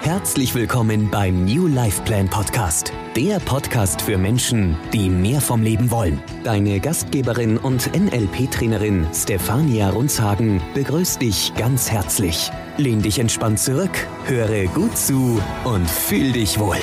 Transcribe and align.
Herzlich 0.00 0.54
willkommen 0.54 1.10
beim 1.10 1.44
New 1.44 1.66
Life 1.66 2.02
Plan 2.02 2.28
Podcast, 2.28 2.92
der 3.16 3.40
Podcast 3.40 4.02
für 4.02 4.16
Menschen, 4.16 4.76
die 4.92 5.08
mehr 5.08 5.40
vom 5.40 5.62
Leben 5.62 5.90
wollen. 5.90 6.22
Deine 6.44 6.78
Gastgeberin 6.78 7.58
und 7.58 7.90
NLP-Trainerin 7.92 9.06
Stefania 9.12 9.90
Runzhagen 9.90 10.62
begrüßt 10.74 11.20
dich 11.20 11.52
ganz 11.56 11.90
herzlich. 11.90 12.50
Lehn 12.76 13.02
dich 13.02 13.18
entspannt 13.18 13.58
zurück, 13.58 14.06
höre 14.26 14.66
gut 14.68 14.96
zu 14.96 15.42
und 15.64 15.90
fühl 15.90 16.32
dich 16.32 16.58
wohl. 16.60 16.78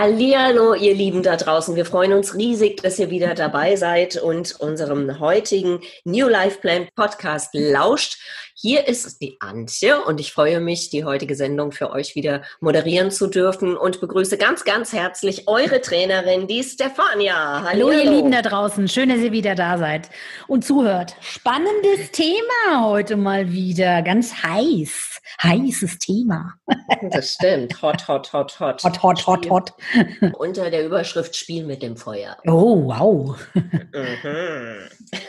Hallihallo, 0.00 0.72
ihr 0.72 0.94
Lieben 0.94 1.22
da 1.22 1.36
draußen. 1.36 1.76
Wir 1.76 1.84
freuen 1.84 2.14
uns 2.14 2.34
riesig, 2.34 2.80
dass 2.80 2.98
ihr 2.98 3.10
wieder 3.10 3.34
dabei 3.34 3.76
seid 3.76 4.16
und 4.16 4.58
unserem 4.58 5.20
heutigen 5.20 5.82
New 6.04 6.26
Life 6.26 6.60
Plan 6.60 6.88
Podcast 6.96 7.50
lauscht. 7.52 8.16
Hier 8.62 8.86
ist 8.86 9.22
die 9.22 9.38
Antje 9.40 10.04
und 10.04 10.20
ich 10.20 10.34
freue 10.34 10.60
mich, 10.60 10.90
die 10.90 11.04
heutige 11.04 11.34
Sendung 11.34 11.72
für 11.72 11.90
euch 11.92 12.14
wieder 12.14 12.42
moderieren 12.60 13.10
zu 13.10 13.26
dürfen 13.26 13.74
und 13.74 14.02
begrüße 14.02 14.36
ganz, 14.36 14.64
ganz 14.64 14.92
herzlich 14.92 15.48
eure 15.48 15.80
Trainerin, 15.80 16.46
die 16.46 16.62
Stefania. 16.62 17.62
Hallo, 17.64 17.90
ihr 17.90 18.10
Lieben 18.10 18.30
da 18.30 18.42
draußen. 18.42 18.86
Schön, 18.86 19.08
dass 19.08 19.20
ihr 19.20 19.32
wieder 19.32 19.54
da 19.54 19.78
seid 19.78 20.10
und 20.46 20.62
zuhört. 20.62 21.16
Spannendes 21.22 22.10
Thema 22.12 22.84
heute 22.84 23.16
mal 23.16 23.50
wieder. 23.50 24.02
Ganz 24.02 24.42
heiß 24.42 25.10
heißes 25.42 25.98
Thema. 25.98 26.54
Das 27.02 27.34
stimmt. 27.34 27.80
Hot, 27.82 28.08
hot, 28.08 28.32
hot, 28.32 28.60
hot. 28.60 28.84
Hot, 28.84 29.02
hot, 29.02 29.26
hot, 29.26 29.48
hot. 29.48 29.72
Unter 30.38 30.70
der 30.70 30.84
Überschrift 30.84 31.34
Spiel 31.34 31.64
mit 31.64 31.82
dem 31.82 31.96
Feuer. 31.96 32.36
Oh, 32.46 32.84
wow. 32.84 33.38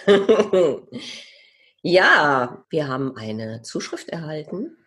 Mhm. 0.05 0.81
ja, 1.81 2.63
wir 2.69 2.87
haben 2.87 3.15
eine 3.17 3.61
Zuschrift 3.61 4.09
erhalten 4.09 4.77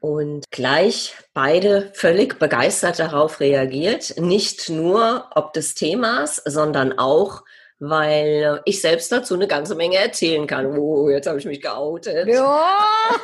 und 0.00 0.44
gleich 0.50 1.14
beide 1.34 1.90
völlig 1.94 2.38
begeistert 2.38 2.98
darauf 2.98 3.40
reagiert. 3.40 4.20
Nicht 4.20 4.70
nur 4.70 5.30
ob 5.34 5.52
des 5.52 5.74
Themas, 5.74 6.42
sondern 6.44 6.98
auch 6.98 7.42
weil 7.78 8.62
ich 8.64 8.80
selbst 8.80 9.12
dazu 9.12 9.34
eine 9.34 9.46
ganze 9.46 9.74
Menge 9.74 9.96
erzählen 9.96 10.46
kann. 10.46 10.78
Oh, 10.78 11.10
jetzt 11.10 11.26
habe 11.26 11.38
ich 11.38 11.44
mich 11.44 11.60
geoutet. 11.60 12.26
Ja. 12.26 12.68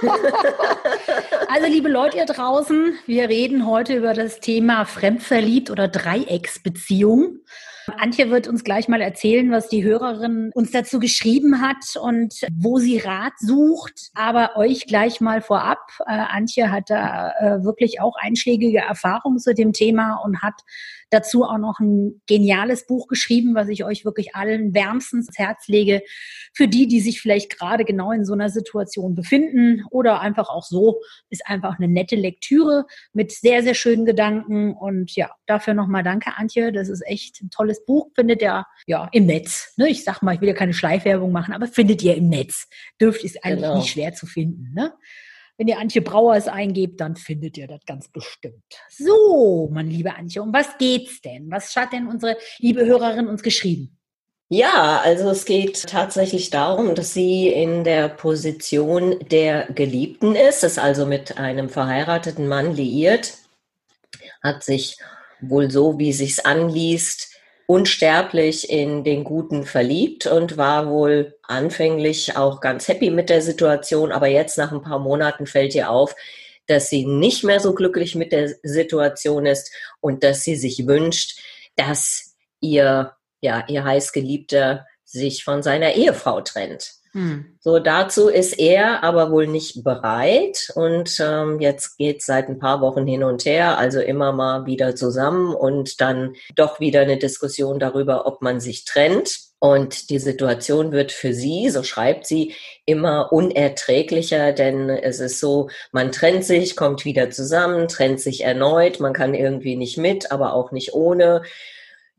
also, 1.49 1.67
liebe 1.69 1.89
Leute 1.89 2.19
ihr 2.19 2.27
draußen, 2.27 2.99
wir 3.07 3.29
reden 3.29 3.67
heute 3.67 3.95
über 3.95 4.13
das 4.13 4.41
Thema 4.41 4.85
Fremdverliebt 4.85 5.71
oder 5.71 5.89
Dreiecksbeziehung. 5.89 7.41
Antje 7.99 8.31
wird 8.31 8.49
uns 8.49 8.65
gleich 8.65 8.89
mal 8.89 9.01
erzählen, 9.01 9.51
was 9.51 9.69
die 9.69 9.85
Hörerin 9.85 10.51
uns 10.55 10.71
dazu 10.71 10.99
geschrieben 10.99 11.61
hat 11.61 11.97
und 12.01 12.35
wo 12.53 12.79
sie 12.79 12.99
Rat 12.99 13.33
sucht. 13.39 14.11
Aber 14.15 14.57
euch 14.57 14.87
gleich 14.87 15.21
mal 15.21 15.43
vorab. 15.43 15.81
Äh, 16.07 16.13
Antje 16.13 16.71
hat 16.71 16.91
da 16.91 17.33
äh, 17.39 17.65
wirklich 17.65 18.01
auch 18.01 18.17
einschlägige 18.17 18.79
Erfahrungen 18.79 19.39
zu 19.39 19.55
dem 19.55 19.73
Thema 19.73 20.17
und 20.25 20.43
hat 20.43 20.61
dazu 21.13 21.45
auch 21.45 21.59
noch 21.59 21.79
ein 21.79 22.23
geniales 22.27 22.87
Buch 22.87 23.07
geschrieben, 23.07 23.55
was 23.55 23.69
ich 23.69 23.85
euch 23.85 24.05
wirklich 24.05 24.35
allen 24.35 24.75
wärmstens 24.75 25.29
ins 25.29 25.39
Herz 25.39 25.69
lege. 25.69 26.03
Für 26.55 26.69
die, 26.69 26.87
die 26.87 27.01
sich 27.01 27.21
vielleicht 27.21 27.57
gerade 27.57 27.85
genau 27.85 28.13
in 28.13 28.25
so 28.25 28.33
einer 28.33 28.49
Situation 28.49 29.15
befinden 29.15 29.85
oder 29.91 30.21
einfach 30.21 30.49
auch 30.49 30.65
so, 30.65 31.01
ist 31.29 31.47
einfach 31.47 31.79
eine 31.79 31.89
nette 31.89 32.17
Lektüre 32.17 32.87
mit 33.13 33.33
sehr, 33.33 33.63
sehr 33.63 33.75
schönen 33.75 34.07
Gedanken. 34.07 34.73
Und 34.73 35.15
ja, 35.15 35.31
dafür 35.47 35.75
nochmal 35.75 36.03
danke, 36.03 36.33
Antje. 36.37 36.73
Das 36.73 36.89
ist 36.89 37.03
echt 37.07 37.43
ein 37.43 37.51
tolles 37.51 37.85
Buch. 37.85 38.09
Findet 38.15 38.41
ihr 38.41 38.65
ja 38.87 39.09
im 39.13 39.27
Netz. 39.27 39.75
Ne? 39.77 39.91
Ich 39.91 40.05
sag 40.05 40.23
mal, 40.23 40.35
ich 40.35 40.41
will 40.41 40.49
ja 40.49 40.55
keine 40.55 40.75
Schleifwerbung 40.75 41.31
machen, 41.31 41.53
aber 41.53 41.67
findet 41.67 42.03
ihr 42.03 42.17
im 42.17 42.29
Netz. 42.29 42.69
Dürft 43.01 43.23
ist 43.23 43.45
eigentlich 43.45 43.63
genau. 43.63 43.77
nicht 43.77 43.91
schwer 43.91 44.15
zu 44.15 44.27
finden. 44.27 44.73
Ne? 44.75 44.95
Wenn 45.59 45.69
ihr 45.69 45.79
Antje 45.79 46.01
Brauers 46.01 46.49
eingebt, 46.49 47.01
dann 47.01 47.17
findet 47.17 47.57
ihr 47.59 47.69
das 47.69 47.81
ganz 47.87 48.09
bestimmt. 48.09 48.63
So, 48.89 49.69
meine 49.73 49.91
liebe 49.91 50.15
Antje, 50.15 50.43
um 50.43 50.53
was 50.53 50.79
geht's 50.79 51.21
denn? 51.21 51.51
Was 51.51 51.75
hat 51.77 51.93
denn 51.93 52.09
unsere 52.09 52.37
liebe 52.59 52.85
Hörerin 52.85 53.29
uns 53.29 53.43
geschrieben? 53.43 53.99
Ja, 54.49 55.01
also 55.03 55.31
es 55.31 55.47
geht 55.47 55.83
tatsächlich 55.89 56.51
darum, 56.51 56.95
dass 56.95 57.15
sie 57.15 57.49
in 57.49 57.85
der 57.85 58.11
Position 58.11 59.19
der 59.31 59.67
Geliebten 59.73 60.35
ist, 60.35 60.63
ist 60.63 60.79
also 60.79 61.07
mit 61.07 61.39
einem 61.39 61.71
verheirateten 61.71 62.49
Mann 62.49 62.77
liiert, 62.77 63.39
hat 64.43 64.63
sich 64.63 64.99
wohl 65.41 65.71
so, 65.71 65.99
wie 65.99 66.13
sich's 66.13 66.39
anliest, 66.39 67.31
unsterblich 67.67 68.69
in 68.69 69.05
den 69.05 69.25
Guten 69.25 69.65
verliebt 69.65 70.27
und 70.27 70.59
war 70.59 70.91
wohl 70.91 71.35
anfänglich 71.53 72.37
auch 72.37 72.61
ganz 72.61 72.89
happy 72.89 73.11
mit 73.11 73.31
der 73.31 73.43
Situation, 73.43 74.13
aber 74.13 74.27
jetzt 74.27 74.59
nach 74.59 74.73
ein 74.73 74.83
paar 74.83 74.99
Monaten 74.99 75.47
fällt 75.47 75.75
ihr 75.75 75.91
auf, 75.91 76.15
dass 76.67 76.89
sie 76.89 77.07
nicht 77.07 77.45
mehr 77.45 77.61
so 77.61 77.75
glücklich 77.75 78.15
mit 78.15 78.33
der 78.33 78.55
Situation 78.63 79.47
ist 79.47 79.73
und 80.01 80.25
dass 80.25 80.43
sie 80.43 80.57
sich 80.57 80.87
wünscht, 80.87 81.39
dass 81.77 82.35
ihr, 82.61 83.13
ja, 83.41 83.65
ihr 83.69 83.85
heißgeliebter 83.85 84.87
sich 85.05 85.45
von 85.45 85.63
seiner 85.63 85.95
Ehefrau 85.95 86.41
trennt. 86.41 86.95
Hm. 87.13 87.59
So, 87.61 87.79
dazu 87.79 88.29
ist 88.29 88.59
er 88.59 89.05
aber 89.05 89.31
wohl 89.31 89.47
nicht 89.47 89.85
bereit 89.85 90.73
und 90.75 91.19
ähm, 91.21 91.61
jetzt 91.61 91.99
geht 91.99 92.23
seit 92.23 92.49
ein 92.49 92.59
paar 92.59 92.81
Wochen 92.81 93.07
hin 93.07 93.23
und 93.23 93.45
her, 93.45 93.77
also 93.77 94.01
immer 94.01 94.33
mal 94.33 94.65
wieder 94.65 94.97
zusammen 94.97 95.55
und 95.55 96.01
dann 96.01 96.35
doch 96.55 96.81
wieder 96.81 97.03
eine 97.03 97.19
Diskussion 97.19 97.79
darüber, 97.79 98.25
ob 98.27 98.41
man 98.41 98.61
sich 98.61 98.87
trennt. 98.87 99.52
Und 99.63 100.11
die 100.11 100.19
Situation 100.19 100.91
wird 100.91 101.13
für 101.13 101.33
sie, 101.33 101.71
so 101.71 101.85
schreibt 101.85 102.27
sie, 102.27 102.53
immer 102.85 103.33
unerträglicher, 103.33 104.51
denn 104.51 104.91
es 104.91 105.21
ist 105.21 105.39
so, 105.39 105.71
man 105.93 106.11
trennt 106.11 106.45
sich, 106.45 106.75
kommt 106.75 107.05
wieder 107.05 107.31
zusammen, 107.31 107.87
trennt 107.87 108.19
sich 108.19 108.43
erneut, 108.43 108.99
man 108.99 109.13
kann 109.13 109.35
irgendwie 109.35 109.77
nicht 109.77 109.99
mit, 109.99 110.33
aber 110.33 110.55
auch 110.55 110.73
nicht 110.73 110.95
ohne. 110.95 111.43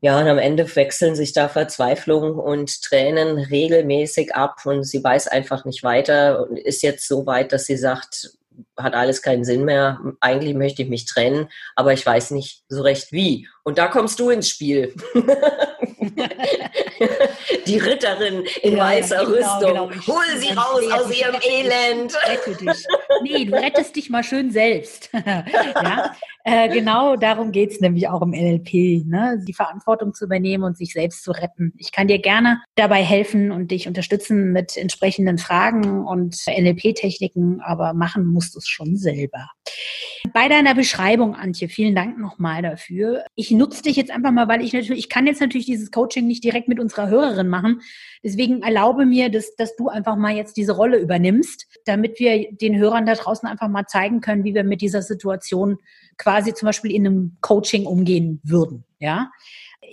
Ja, 0.00 0.18
und 0.18 0.26
am 0.26 0.38
Ende 0.38 0.74
wechseln 0.74 1.16
sich 1.16 1.34
da 1.34 1.50
Verzweiflung 1.50 2.38
und 2.38 2.80
Tränen 2.80 3.36
regelmäßig 3.36 4.34
ab 4.34 4.62
und 4.64 4.84
sie 4.84 5.04
weiß 5.04 5.28
einfach 5.28 5.66
nicht 5.66 5.82
weiter 5.82 6.48
und 6.48 6.58
ist 6.58 6.82
jetzt 6.82 7.06
so 7.06 7.26
weit, 7.26 7.52
dass 7.52 7.66
sie 7.66 7.76
sagt, 7.76 8.38
hat 8.78 8.94
alles 8.94 9.20
keinen 9.20 9.44
Sinn 9.44 9.66
mehr. 9.66 10.00
Eigentlich 10.20 10.54
möchte 10.54 10.80
ich 10.80 10.88
mich 10.88 11.04
trennen, 11.04 11.50
aber 11.76 11.92
ich 11.92 12.06
weiß 12.06 12.30
nicht 12.30 12.62
so 12.68 12.80
recht 12.80 13.12
wie. 13.12 13.48
Und 13.64 13.76
da 13.76 13.88
kommst 13.88 14.18
du 14.18 14.30
ins 14.30 14.48
Spiel. 14.48 14.94
Die 17.66 17.78
Ritterin 17.78 18.44
in 18.62 18.76
ja, 18.76 18.84
weißer 18.84 19.24
genau, 19.24 19.30
Rüstung. 19.30 19.72
Genau. 19.72 19.90
Hol 20.06 20.38
sie 20.38 20.52
raus 20.52 20.82
aus 20.92 21.16
ihrem 21.16 21.36
Elend. 21.40 22.14
Rette 22.26 22.54
dich. 22.56 22.86
Nee, 23.22 23.44
du 23.44 23.54
rettest 23.54 23.96
dich 23.96 24.10
mal 24.10 24.22
schön 24.22 24.50
selbst. 24.50 25.10
ja? 25.14 26.14
Äh, 26.46 26.68
genau 26.68 27.16
darum 27.16 27.52
geht's 27.52 27.80
nämlich 27.80 28.08
auch 28.08 28.20
im 28.20 28.32
NLP, 28.32 29.06
ne? 29.06 29.42
die 29.48 29.54
Verantwortung 29.54 30.12
zu 30.12 30.26
übernehmen 30.26 30.62
und 30.62 30.76
sich 30.76 30.92
selbst 30.92 31.24
zu 31.24 31.30
retten. 31.30 31.72
Ich 31.78 31.90
kann 31.90 32.06
dir 32.06 32.18
gerne 32.18 32.60
dabei 32.74 33.02
helfen 33.02 33.50
und 33.50 33.70
dich 33.70 33.88
unterstützen 33.88 34.52
mit 34.52 34.76
entsprechenden 34.76 35.38
Fragen 35.38 36.06
und 36.06 36.36
NLP-Techniken, 36.46 37.62
aber 37.62 37.94
machen 37.94 38.26
musst 38.26 38.54
du 38.54 38.58
es 38.58 38.68
schon 38.68 38.98
selber. 38.98 39.48
Bei 40.34 40.48
deiner 40.48 40.74
Beschreibung, 40.74 41.34
Antje, 41.34 41.68
vielen 41.68 41.94
Dank 41.94 42.18
nochmal 42.18 42.60
dafür. 42.60 43.24
Ich 43.34 43.50
nutze 43.50 43.82
dich 43.82 43.96
jetzt 43.96 44.10
einfach 44.10 44.30
mal, 44.30 44.48
weil 44.48 44.62
ich 44.62 44.72
natürlich, 44.72 44.98
ich 44.98 45.08
kann 45.08 45.26
jetzt 45.26 45.40
natürlich 45.40 45.66
dieses 45.66 45.90
Coaching 45.90 46.26
nicht 46.26 46.44
direkt 46.44 46.68
mit 46.68 46.80
unserer 46.80 47.08
Hörerin 47.08 47.48
machen. 47.48 47.80
Deswegen 48.22 48.62
erlaube 48.62 49.06
mir, 49.06 49.30
dass, 49.30 49.54
dass 49.56 49.76
du 49.76 49.88
einfach 49.88 50.16
mal 50.16 50.34
jetzt 50.34 50.56
diese 50.56 50.72
Rolle 50.72 50.98
übernimmst, 50.98 51.66
damit 51.84 52.18
wir 52.18 52.52
den 52.52 52.76
Hörern 52.76 53.06
da 53.06 53.14
draußen 53.14 53.48
einfach 53.48 53.68
mal 53.68 53.86
zeigen 53.86 54.20
können, 54.20 54.44
wie 54.44 54.54
wir 54.54 54.64
mit 54.64 54.80
dieser 54.80 55.02
Situation 55.02 55.78
quasi 56.18 56.54
zum 56.54 56.66
Beispiel 56.66 56.92
in 56.92 57.06
einem 57.06 57.36
Coaching 57.40 57.86
umgehen 57.86 58.40
würden. 58.44 58.84
Ja, 58.98 59.30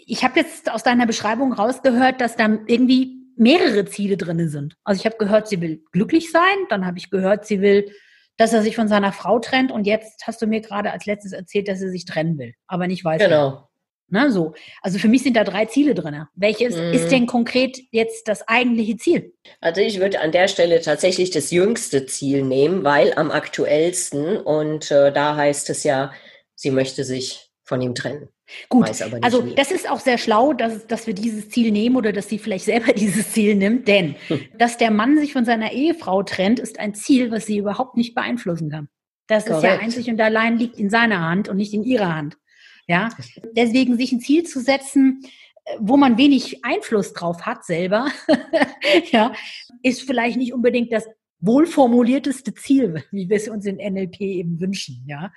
ich 0.05 0.23
habe 0.23 0.39
jetzt 0.39 0.71
aus 0.71 0.83
deiner 0.83 1.05
Beschreibung 1.05 1.53
rausgehört, 1.53 2.21
dass 2.21 2.35
da 2.35 2.45
irgendwie 2.67 3.21
mehrere 3.35 3.85
Ziele 3.85 4.17
drinne 4.17 4.49
sind. 4.49 4.75
Also 4.83 4.99
ich 4.99 5.05
habe 5.05 5.17
gehört, 5.17 5.47
sie 5.47 5.61
will 5.61 5.83
glücklich 5.91 6.31
sein, 6.31 6.57
dann 6.69 6.85
habe 6.85 6.97
ich 6.97 7.09
gehört, 7.09 7.45
sie 7.45 7.61
will, 7.61 7.91
dass 8.37 8.53
er 8.53 8.61
sich 8.61 8.75
von 8.75 8.87
seiner 8.87 9.11
Frau 9.11 9.39
trennt 9.39 9.71
und 9.71 9.85
jetzt 9.85 10.25
hast 10.27 10.41
du 10.41 10.47
mir 10.47 10.61
gerade 10.61 10.91
als 10.91 11.05
letztes 11.05 11.31
erzählt, 11.31 11.67
dass 11.67 11.81
er 11.81 11.89
sich 11.89 12.05
trennen 12.05 12.37
will, 12.37 12.53
aber 12.67 12.87
nicht 12.87 13.03
weiß. 13.03 13.21
Genau. 13.21 13.67
Na, 14.11 14.29
so. 14.29 14.53
Also 14.81 14.99
für 14.99 15.07
mich 15.07 15.23
sind 15.23 15.37
da 15.37 15.45
drei 15.45 15.65
Ziele 15.65 15.95
drin. 15.95 16.25
Welches 16.35 16.75
mhm. 16.75 16.91
ist 16.91 17.09
denn 17.09 17.27
konkret 17.27 17.79
jetzt 17.91 18.27
das 18.27 18.45
eigentliche 18.45 18.97
Ziel? 18.97 19.33
Also 19.61 19.79
ich 19.79 20.01
würde 20.01 20.19
an 20.19 20.33
der 20.33 20.49
Stelle 20.49 20.81
tatsächlich 20.81 21.31
das 21.31 21.49
jüngste 21.49 22.05
Ziel 22.05 22.43
nehmen, 22.43 22.83
weil 22.83 23.13
am 23.15 23.31
aktuellsten 23.31 24.37
und 24.37 24.91
äh, 24.91 25.13
da 25.13 25.37
heißt 25.37 25.69
es 25.69 25.85
ja, 25.85 26.11
sie 26.55 26.71
möchte 26.71 27.05
sich 27.05 27.49
von 27.63 27.81
ihm 27.81 27.95
trennen. 27.95 28.27
Gut, 28.67 28.91
also 29.21 29.45
wie. 29.45 29.55
das 29.55 29.71
ist 29.71 29.89
auch 29.89 30.01
sehr 30.01 30.17
schlau, 30.17 30.51
dass, 30.51 30.85
dass 30.87 31.07
wir 31.07 31.13
dieses 31.13 31.49
Ziel 31.49 31.71
nehmen 31.71 31.95
oder 31.95 32.11
dass 32.11 32.27
sie 32.27 32.37
vielleicht 32.37 32.65
selber 32.65 32.91
dieses 32.93 33.31
Ziel 33.31 33.55
nimmt, 33.55 33.87
denn 33.87 34.15
hm. 34.27 34.41
dass 34.57 34.77
der 34.77 34.91
Mann 34.91 35.17
sich 35.17 35.31
von 35.31 35.45
seiner 35.45 35.71
Ehefrau 35.71 36.21
trennt, 36.23 36.59
ist 36.59 36.79
ein 36.79 36.93
Ziel, 36.93 37.31
was 37.31 37.45
sie 37.45 37.57
überhaupt 37.57 37.95
nicht 37.95 38.13
beeinflussen 38.13 38.69
kann. 38.69 38.89
Das 39.27 39.45
Correct. 39.45 39.63
ist 39.63 39.69
ja 39.69 39.79
einzig 39.79 40.09
und 40.09 40.19
allein 40.19 40.57
liegt 40.57 40.77
in 40.77 40.89
seiner 40.89 41.21
Hand 41.21 41.47
und 41.47 41.55
nicht 41.55 41.73
in 41.73 41.83
ihrer 41.83 42.13
Hand. 42.13 42.37
Ja, 42.87 43.09
deswegen 43.55 43.97
sich 43.97 44.11
ein 44.11 44.19
Ziel 44.19 44.43
zu 44.43 44.59
setzen, 44.59 45.21
wo 45.79 45.97
man 45.97 46.17
wenig 46.17 46.65
Einfluss 46.65 47.13
drauf 47.13 47.43
hat 47.43 47.65
selber, 47.65 48.07
ja, 49.11 49.33
ist 49.83 50.01
vielleicht 50.01 50.37
nicht 50.37 50.53
unbedingt 50.53 50.91
das 50.91 51.05
wohlformulierteste 51.39 52.53
Ziel, 52.53 53.03
wie 53.11 53.29
wir 53.29 53.37
es 53.37 53.47
uns 53.47 53.65
in 53.65 53.77
NLP 53.77 54.21
eben 54.21 54.59
wünschen, 54.59 55.03
ja. 55.07 55.31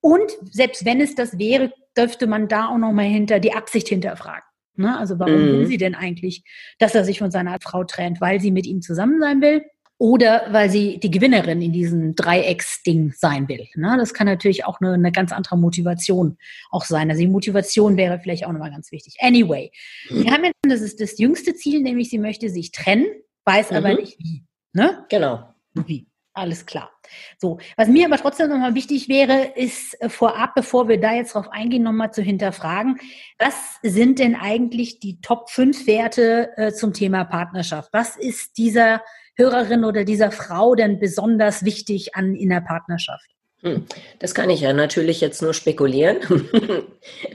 Und 0.00 0.32
selbst 0.50 0.84
wenn 0.84 1.00
es 1.00 1.14
das 1.14 1.38
wäre, 1.38 1.72
dürfte 1.96 2.26
man 2.26 2.48
da 2.48 2.68
auch 2.68 2.78
nochmal 2.78 3.06
hinter 3.06 3.40
die 3.40 3.52
Absicht 3.52 3.88
hinterfragen. 3.88 4.44
Ne? 4.76 4.96
Also 4.98 5.18
warum 5.18 5.34
mhm. 5.34 5.46
will 5.46 5.66
sie 5.66 5.76
denn 5.76 5.94
eigentlich, 5.94 6.42
dass 6.78 6.94
er 6.94 7.04
sich 7.04 7.18
von 7.18 7.30
seiner 7.30 7.58
Frau 7.60 7.84
trennt? 7.84 8.20
Weil 8.20 8.40
sie 8.40 8.50
mit 8.50 8.66
ihm 8.66 8.80
zusammen 8.80 9.20
sein 9.20 9.42
will? 9.42 9.62
Oder 10.00 10.46
weil 10.48 10.70
sie 10.70 10.98
die 10.98 11.10
Gewinnerin 11.10 11.60
in 11.60 11.74
diesem 11.74 12.14
Dreiecks-Ding 12.14 13.12
sein 13.14 13.46
will. 13.50 13.68
Ne? 13.74 13.96
Das 13.98 14.14
kann 14.14 14.26
natürlich 14.26 14.64
auch 14.64 14.80
eine, 14.80 14.94
eine, 14.94 15.12
ganz 15.12 15.30
andere 15.30 15.58
Motivation 15.58 16.38
auch 16.70 16.86
sein. 16.86 17.10
Also 17.10 17.20
die 17.20 17.28
Motivation 17.28 17.98
wäre 17.98 18.18
vielleicht 18.18 18.46
auch 18.46 18.52
nochmal 18.52 18.70
ganz 18.70 18.90
wichtig. 18.92 19.16
Anyway, 19.20 19.70
wir 20.08 20.30
haben 20.30 20.44
jetzt, 20.44 20.56
das 20.62 20.80
ist 20.80 21.02
das 21.02 21.18
jüngste 21.18 21.54
Ziel, 21.54 21.82
nämlich 21.82 22.08
sie 22.08 22.16
möchte 22.16 22.48
sich 22.48 22.72
trennen, 22.72 23.04
weiß 23.44 23.72
mhm. 23.72 23.76
aber 23.76 23.94
nicht 23.94 24.18
wie. 24.18 24.42
Ne? 24.72 25.04
Genau. 25.10 25.52
Wie. 25.74 26.06
Alles 26.32 26.64
klar. 26.64 26.90
So, 27.38 27.58
was 27.76 27.88
mir 27.88 28.06
aber 28.06 28.16
trotzdem 28.16 28.50
nochmal 28.50 28.76
wichtig 28.76 29.08
wäre, 29.08 29.52
ist 29.56 30.00
äh, 30.00 30.08
vorab, 30.08 30.54
bevor 30.54 30.88
wir 30.88 31.00
da 31.00 31.12
jetzt 31.12 31.34
drauf 31.34 31.48
eingehen, 31.50 31.82
nochmal 31.82 32.12
zu 32.12 32.22
hinterfragen, 32.22 33.00
was 33.38 33.54
sind 33.82 34.20
denn 34.20 34.36
eigentlich 34.36 35.00
die 35.00 35.20
Top 35.20 35.50
5 35.50 35.88
Werte 35.88 36.56
äh, 36.56 36.72
zum 36.72 36.92
Thema 36.92 37.24
Partnerschaft? 37.24 37.92
Was 37.92 38.16
ist 38.16 38.58
dieser 38.58 39.02
Hörerin 39.34 39.84
oder 39.84 40.04
dieser 40.04 40.30
Frau 40.30 40.76
denn 40.76 41.00
besonders 41.00 41.64
wichtig 41.64 42.14
an 42.14 42.36
in 42.36 42.50
der 42.50 42.60
Partnerschaft? 42.60 43.28
Hm, 43.62 43.84
das 44.18 44.34
kann 44.34 44.48
ich 44.48 44.62
ja 44.62 44.72
natürlich 44.72 45.20
jetzt 45.20 45.42
nur 45.42 45.52
spekulieren, 45.52 46.16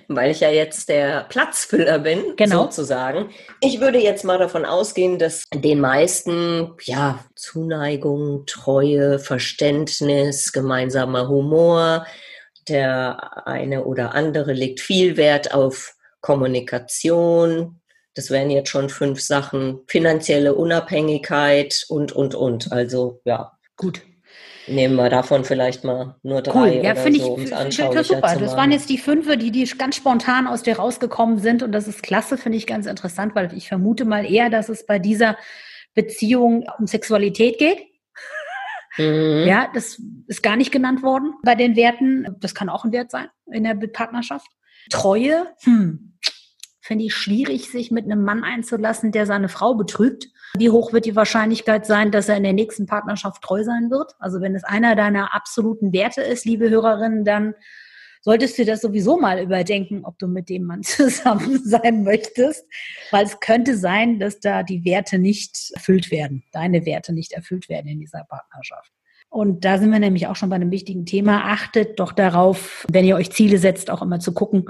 weil 0.07 0.31
ich 0.31 0.39
ja 0.39 0.49
jetzt 0.49 0.89
der 0.89 1.25
Platzfüller 1.25 1.99
bin, 1.99 2.35
genau. 2.35 2.63
sozusagen. 2.63 3.29
Ich 3.61 3.79
würde 3.79 3.99
jetzt 3.99 4.23
mal 4.23 4.39
davon 4.39 4.65
ausgehen, 4.65 5.19
dass 5.19 5.43
den 5.53 5.79
meisten 5.79 6.73
ja 6.83 7.23
Zuneigung, 7.35 8.45
Treue, 8.47 9.19
Verständnis, 9.19 10.51
gemeinsamer 10.51 11.29
Humor, 11.29 12.07
der 12.67 13.47
eine 13.47 13.85
oder 13.85 14.15
andere 14.15 14.53
legt 14.53 14.79
viel 14.79 15.17
Wert 15.17 15.53
auf 15.53 15.93
Kommunikation, 16.21 17.79
das 18.15 18.31
wären 18.31 18.49
jetzt 18.49 18.69
schon 18.69 18.89
fünf 18.89 19.21
Sachen. 19.21 19.81
Finanzielle 19.87 20.55
Unabhängigkeit 20.55 21.85
und, 21.89 22.13
und, 22.13 22.33
und. 22.33 22.71
Also, 22.71 23.21
ja. 23.25 23.51
Gut. 23.75 24.01
Nehmen 24.67 24.95
wir 24.95 25.09
davon 25.09 25.45
vielleicht 25.45 25.83
mal 25.83 26.15
nur 26.23 26.41
drei 26.41 26.77
cool. 26.77 26.83
ja, 26.83 26.93
oder 26.93 27.13
so, 27.13 27.33
um 27.33 27.41
es 27.41 27.51
anschaulicher 27.51 27.99
das 27.99 28.07
super. 28.07 28.35
Das 28.39 28.55
waren 28.55 28.71
jetzt 28.71 28.89
die 28.89 28.97
fünf, 28.97 29.27
die, 29.37 29.51
die 29.51 29.65
ganz 29.77 29.95
spontan 29.95 30.47
aus 30.47 30.63
dir 30.63 30.77
rausgekommen 30.77 31.37
sind. 31.37 31.61
Und 31.61 31.71
das 31.71 31.87
ist 31.87 32.01
klasse, 32.01 32.37
finde 32.37 32.57
ich 32.57 32.65
ganz 32.65 32.87
interessant, 32.87 33.35
weil 33.35 33.55
ich 33.55 33.67
vermute 33.67 34.05
mal 34.05 34.25
eher, 34.25 34.49
dass 34.49 34.69
es 34.69 34.85
bei 34.85 34.97
dieser 34.97 35.37
Beziehung 35.93 36.65
um 36.79 36.87
Sexualität 36.87 37.59
geht. 37.59 37.79
Mhm. 38.97 39.45
Ja, 39.45 39.69
das 39.73 40.01
ist 40.27 40.41
gar 40.41 40.55
nicht 40.55 40.71
genannt 40.71 41.03
worden 41.03 41.33
bei 41.43 41.55
den 41.55 41.75
Werten. 41.75 42.35
Das 42.39 42.55
kann 42.55 42.69
auch 42.69 42.85
ein 42.85 42.91
Wert 42.91 43.11
sein 43.11 43.27
in 43.51 43.63
der 43.63 43.75
Partnerschaft. 43.75 44.47
Treue, 44.89 45.47
hm, 45.63 46.17
finde 46.81 47.05
ich 47.05 47.15
schwierig, 47.15 47.69
sich 47.69 47.91
mit 47.91 48.05
einem 48.05 48.23
Mann 48.23 48.43
einzulassen, 48.43 49.11
der 49.11 49.25
seine 49.25 49.49
Frau 49.49 49.75
betrügt. 49.75 50.27
Wie 50.57 50.69
hoch 50.69 50.93
wird 50.93 51.05
die 51.05 51.15
Wahrscheinlichkeit 51.15 51.85
sein, 51.85 52.11
dass 52.11 52.29
er 52.29 52.37
in 52.37 52.43
der 52.43 52.53
nächsten 52.53 52.85
Partnerschaft 52.85 53.41
treu 53.41 53.63
sein 53.63 53.89
wird? 53.89 54.13
Also 54.19 54.41
wenn 54.41 54.55
es 54.55 54.63
einer 54.63 54.95
deiner 54.95 55.33
absoluten 55.33 55.93
Werte 55.93 56.21
ist, 56.21 56.45
liebe 56.45 56.69
Hörerinnen, 56.69 57.25
dann 57.25 57.55
solltest 58.21 58.57
du 58.57 58.65
das 58.65 58.81
sowieso 58.81 59.17
mal 59.17 59.39
überdenken, 59.39 60.03
ob 60.03 60.17
du 60.17 60.27
mit 60.27 60.49
dem 60.49 60.63
Mann 60.63 60.83
zusammen 60.83 61.61
sein 61.63 62.03
möchtest, 62.03 62.65
weil 63.11 63.25
es 63.25 63.39
könnte 63.39 63.77
sein, 63.77 64.19
dass 64.19 64.39
da 64.39 64.63
die 64.63 64.83
Werte 64.83 65.19
nicht 65.19 65.71
erfüllt 65.73 66.11
werden, 66.11 66.43
deine 66.51 66.85
Werte 66.85 67.13
nicht 67.13 67.33
erfüllt 67.33 67.69
werden 67.69 67.87
in 67.87 67.99
dieser 67.99 68.23
Partnerschaft. 68.23 68.91
Und 69.29 69.65
da 69.65 69.77
sind 69.77 69.91
wir 69.91 69.99
nämlich 69.99 70.27
auch 70.27 70.35
schon 70.35 70.49
bei 70.49 70.55
einem 70.55 70.71
wichtigen 70.71 71.05
Thema. 71.05 71.51
Achtet 71.51 71.99
doch 71.99 72.13
darauf, 72.13 72.85
wenn 72.89 73.05
ihr 73.05 73.15
euch 73.15 73.31
Ziele 73.31 73.57
setzt, 73.57 73.89
auch 73.89 74.01
immer 74.01 74.19
zu 74.19 74.33
gucken, 74.33 74.65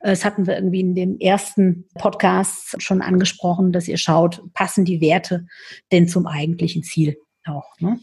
das 0.00 0.24
hatten 0.24 0.46
wir 0.46 0.54
irgendwie 0.54 0.80
in 0.80 0.94
den 0.94 1.20
ersten 1.20 1.86
Podcasts 1.94 2.76
schon 2.78 3.02
angesprochen, 3.02 3.72
dass 3.72 3.88
ihr 3.88 3.98
schaut, 3.98 4.42
passen 4.54 4.84
die 4.84 5.00
Werte 5.00 5.46
denn 5.92 6.08
zum 6.08 6.26
eigentlichen 6.26 6.82
Ziel 6.82 7.16
auch. 7.46 7.78
Ne? 7.80 7.98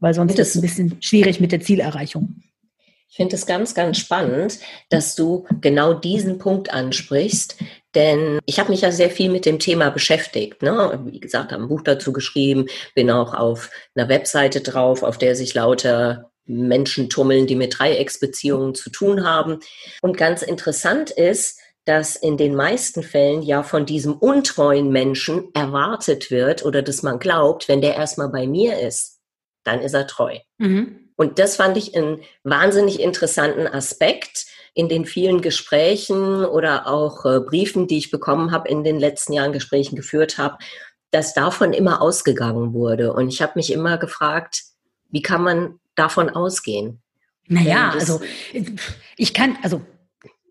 Weil 0.00 0.14
sonst 0.14 0.38
ist 0.38 0.50
es 0.50 0.54
ein 0.56 0.62
bisschen 0.62 1.02
schwierig 1.02 1.40
mit 1.40 1.52
der 1.52 1.60
Zielerreichung. 1.60 2.42
Ich 3.08 3.16
finde 3.16 3.34
es 3.34 3.44
ganz, 3.44 3.74
ganz 3.74 3.98
spannend, 3.98 4.60
dass 4.88 5.16
du 5.16 5.44
genau 5.60 5.94
diesen 5.94 6.38
Punkt 6.38 6.72
ansprichst, 6.72 7.56
denn 7.96 8.38
ich 8.46 8.60
habe 8.60 8.70
mich 8.70 8.82
ja 8.82 8.92
sehr 8.92 9.10
viel 9.10 9.30
mit 9.30 9.46
dem 9.46 9.58
Thema 9.58 9.90
beschäftigt. 9.90 10.62
Ne? 10.62 11.00
Wie 11.06 11.18
gesagt, 11.18 11.50
habe 11.50 11.64
ein 11.64 11.68
Buch 11.68 11.82
dazu 11.82 12.12
geschrieben, 12.12 12.66
bin 12.94 13.10
auch 13.10 13.34
auf 13.34 13.68
einer 13.96 14.08
Webseite 14.08 14.60
drauf, 14.60 15.02
auf 15.02 15.18
der 15.18 15.34
sich 15.34 15.54
lauter 15.54 16.29
Menschen 16.50 17.08
tummeln, 17.08 17.46
die 17.46 17.56
mit 17.56 17.78
Dreiecksbeziehungen 17.78 18.74
zu 18.74 18.90
tun 18.90 19.24
haben. 19.26 19.60
Und 20.02 20.16
ganz 20.16 20.42
interessant 20.42 21.10
ist, 21.10 21.58
dass 21.84 22.14
in 22.16 22.36
den 22.36 22.54
meisten 22.54 23.02
Fällen 23.02 23.42
ja 23.42 23.62
von 23.62 23.86
diesem 23.86 24.14
untreuen 24.14 24.90
Menschen 24.90 25.48
erwartet 25.54 26.30
wird 26.30 26.64
oder 26.64 26.82
dass 26.82 27.02
man 27.02 27.18
glaubt, 27.18 27.68
wenn 27.68 27.80
der 27.80 27.96
erstmal 27.96 28.28
bei 28.28 28.46
mir 28.46 28.78
ist, 28.78 29.18
dann 29.64 29.80
ist 29.80 29.94
er 29.94 30.06
treu. 30.06 30.38
Mhm. 30.58 31.10
Und 31.16 31.38
das 31.38 31.56
fand 31.56 31.76
ich 31.76 31.96
einen 31.96 32.22
wahnsinnig 32.44 33.00
interessanten 33.00 33.66
Aspekt 33.66 34.46
in 34.74 34.88
den 34.88 35.04
vielen 35.04 35.40
Gesprächen 35.42 36.44
oder 36.44 36.86
auch 36.86 37.24
äh, 37.24 37.40
Briefen, 37.40 37.86
die 37.86 37.98
ich 37.98 38.10
bekommen 38.10 38.52
habe, 38.52 38.68
in 38.68 38.84
den 38.84 38.98
letzten 38.98 39.32
Jahren 39.32 39.52
Gesprächen 39.52 39.96
geführt 39.96 40.38
habe, 40.38 40.58
dass 41.10 41.34
davon 41.34 41.72
immer 41.72 42.00
ausgegangen 42.00 42.72
wurde. 42.72 43.12
Und 43.12 43.28
ich 43.28 43.42
habe 43.42 43.52
mich 43.56 43.72
immer 43.72 43.98
gefragt, 43.98 44.62
wie 45.10 45.22
kann 45.22 45.42
man 45.42 45.80
davon 46.00 46.30
ausgehen. 46.30 47.00
Naja, 47.46 47.90
also 47.92 48.20
ich 49.16 49.34
kann, 49.34 49.58
also 49.62 49.82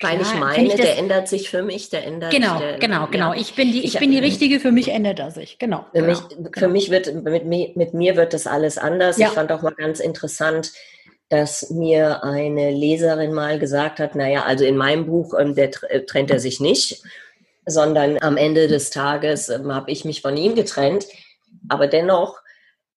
weil 0.01 0.21
ich 0.21 0.33
meine, 0.35 0.67
ich 0.67 0.75
der 0.75 0.97
ändert 0.97 1.27
sich 1.27 1.49
für 1.49 1.61
mich, 1.61 1.89
der 1.89 2.05
ändert 2.05 2.31
Genau, 2.31 2.57
der, 2.57 2.77
genau, 2.77 3.07
genau. 3.07 3.33
Ich 3.33 3.55
bin 3.55 3.71
die, 3.71 3.79
ich, 3.79 3.95
ich 3.95 3.99
bin 3.99 4.11
die 4.11 4.19
Richtige, 4.19 4.61
für 4.61 4.71
mich 4.71 4.89
ändert 4.89 5.19
er 5.19 5.31
sich. 5.31 5.59
Genau. 5.59 5.85
Für, 5.91 6.01
genau, 6.01 6.07
mich, 6.07 6.29
genau. 6.29 6.49
für 6.57 6.67
mich 6.69 6.89
wird, 6.89 7.13
mit, 7.23 7.75
mit 7.75 7.93
mir 7.93 8.15
wird 8.15 8.33
das 8.33 8.47
alles 8.47 8.77
anders. 8.77 9.17
Ja. 9.17 9.27
Ich 9.27 9.33
fand 9.33 9.51
auch 9.51 9.61
mal 9.61 9.73
ganz 9.73 9.99
interessant, 9.99 10.71
dass 11.27 11.69
mir 11.69 12.23
eine 12.23 12.71
Leserin 12.71 13.33
mal 13.33 13.59
gesagt 13.59 13.99
hat, 13.99 14.15
naja, 14.15 14.43
also 14.43 14.63
in 14.63 14.77
meinem 14.77 15.05
Buch, 15.05 15.33
ähm, 15.37 15.53
der 15.53 15.69
äh, 15.89 16.01
trennt 16.05 16.31
er 16.31 16.39
sich 16.39 16.61
nicht, 16.61 17.03
sondern 17.65 18.17
am 18.21 18.37
Ende 18.37 18.67
des 18.67 18.89
Tages 18.91 19.49
ähm, 19.49 19.73
habe 19.73 19.91
ich 19.91 20.05
mich 20.05 20.21
von 20.21 20.37
ihm 20.37 20.55
getrennt. 20.55 21.07
Aber 21.67 21.87
dennoch 21.87 22.39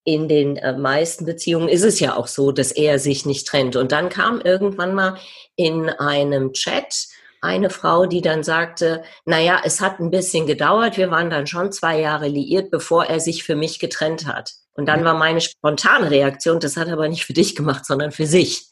in 0.05 0.29
den 0.29 0.57
äh, 0.57 0.77
meisten 0.77 1.25
Beziehungen 1.25 1.69
ist 1.69 1.85
es 1.85 2.01
ja 2.01 2.17
auch 2.17 2.27
so, 2.27 2.51
dass 2.53 2.73
er 2.73 2.99
sich 2.99 3.25
nicht 3.25 3.47
trennt. 3.47 3.77
Und 3.77 3.93
dann 3.93 4.09
kam 4.09 4.41
irgendwann 4.41 4.95
mal 4.95 5.19
in 5.57 5.89
einem 5.89 6.53
Chat 6.53 7.07
eine 7.41 7.71
Frau, 7.71 8.07
die 8.07 8.21
dann 8.21 8.43
sagte, 8.43 9.03
naja, 9.25 9.61
es 9.65 9.81
hat 9.81 10.01
ein 10.01 10.11
bisschen 10.11 10.47
gedauert, 10.47 10.97
wir 10.97 11.11
waren 11.11 11.31
dann 11.31 11.47
schon 11.47 11.73
zwei 11.73 12.01
Jahre 12.01 12.29
liiert, 12.29 12.71
bevor 12.71 13.07
er 13.07 13.21
sich 13.21 13.43
für 13.45 13.57
mich 13.57 13.79
getrennt 13.79 14.27
hat. 14.27 14.53
Und 14.75 14.87
dann 14.87 15.05
war 15.05 15.15
meine 15.15 15.41
spontane 15.41 16.11
Reaktion, 16.11 16.61
das 16.61 16.77
hat 16.77 16.87
er 16.87 16.95
aber 16.95 17.09
nicht 17.09 17.25
für 17.25 17.33
dich 17.33 17.55
gemacht, 17.57 17.85
sondern 17.85 18.13
für 18.13 18.27
sich. 18.27 18.67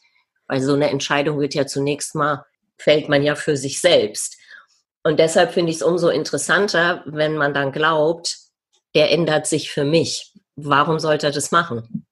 Weil 0.47 0.61
so 0.61 0.73
eine 0.73 0.89
Entscheidung 0.89 1.39
wird 1.39 1.53
ja 1.53 1.65
zunächst 1.65 2.15
mal, 2.15 2.45
fällt 2.77 3.07
man 3.07 3.23
ja 3.23 3.35
für 3.35 3.55
sich 3.55 3.79
selbst. 3.79 4.37
Und 5.03 5.19
deshalb 5.19 5.53
finde 5.53 5.71
ich 5.71 5.77
es 5.77 5.83
umso 5.83 6.09
interessanter, 6.09 7.03
wenn 7.05 7.35
man 7.35 7.53
dann 7.53 7.71
glaubt, 7.71 8.37
der 8.95 9.11
ändert 9.11 9.47
sich 9.47 9.71
für 9.71 9.83
mich 9.83 10.31
warum 10.65 10.99
sollte 10.99 11.27
er 11.27 11.31
das 11.31 11.51
machen? 11.51 12.05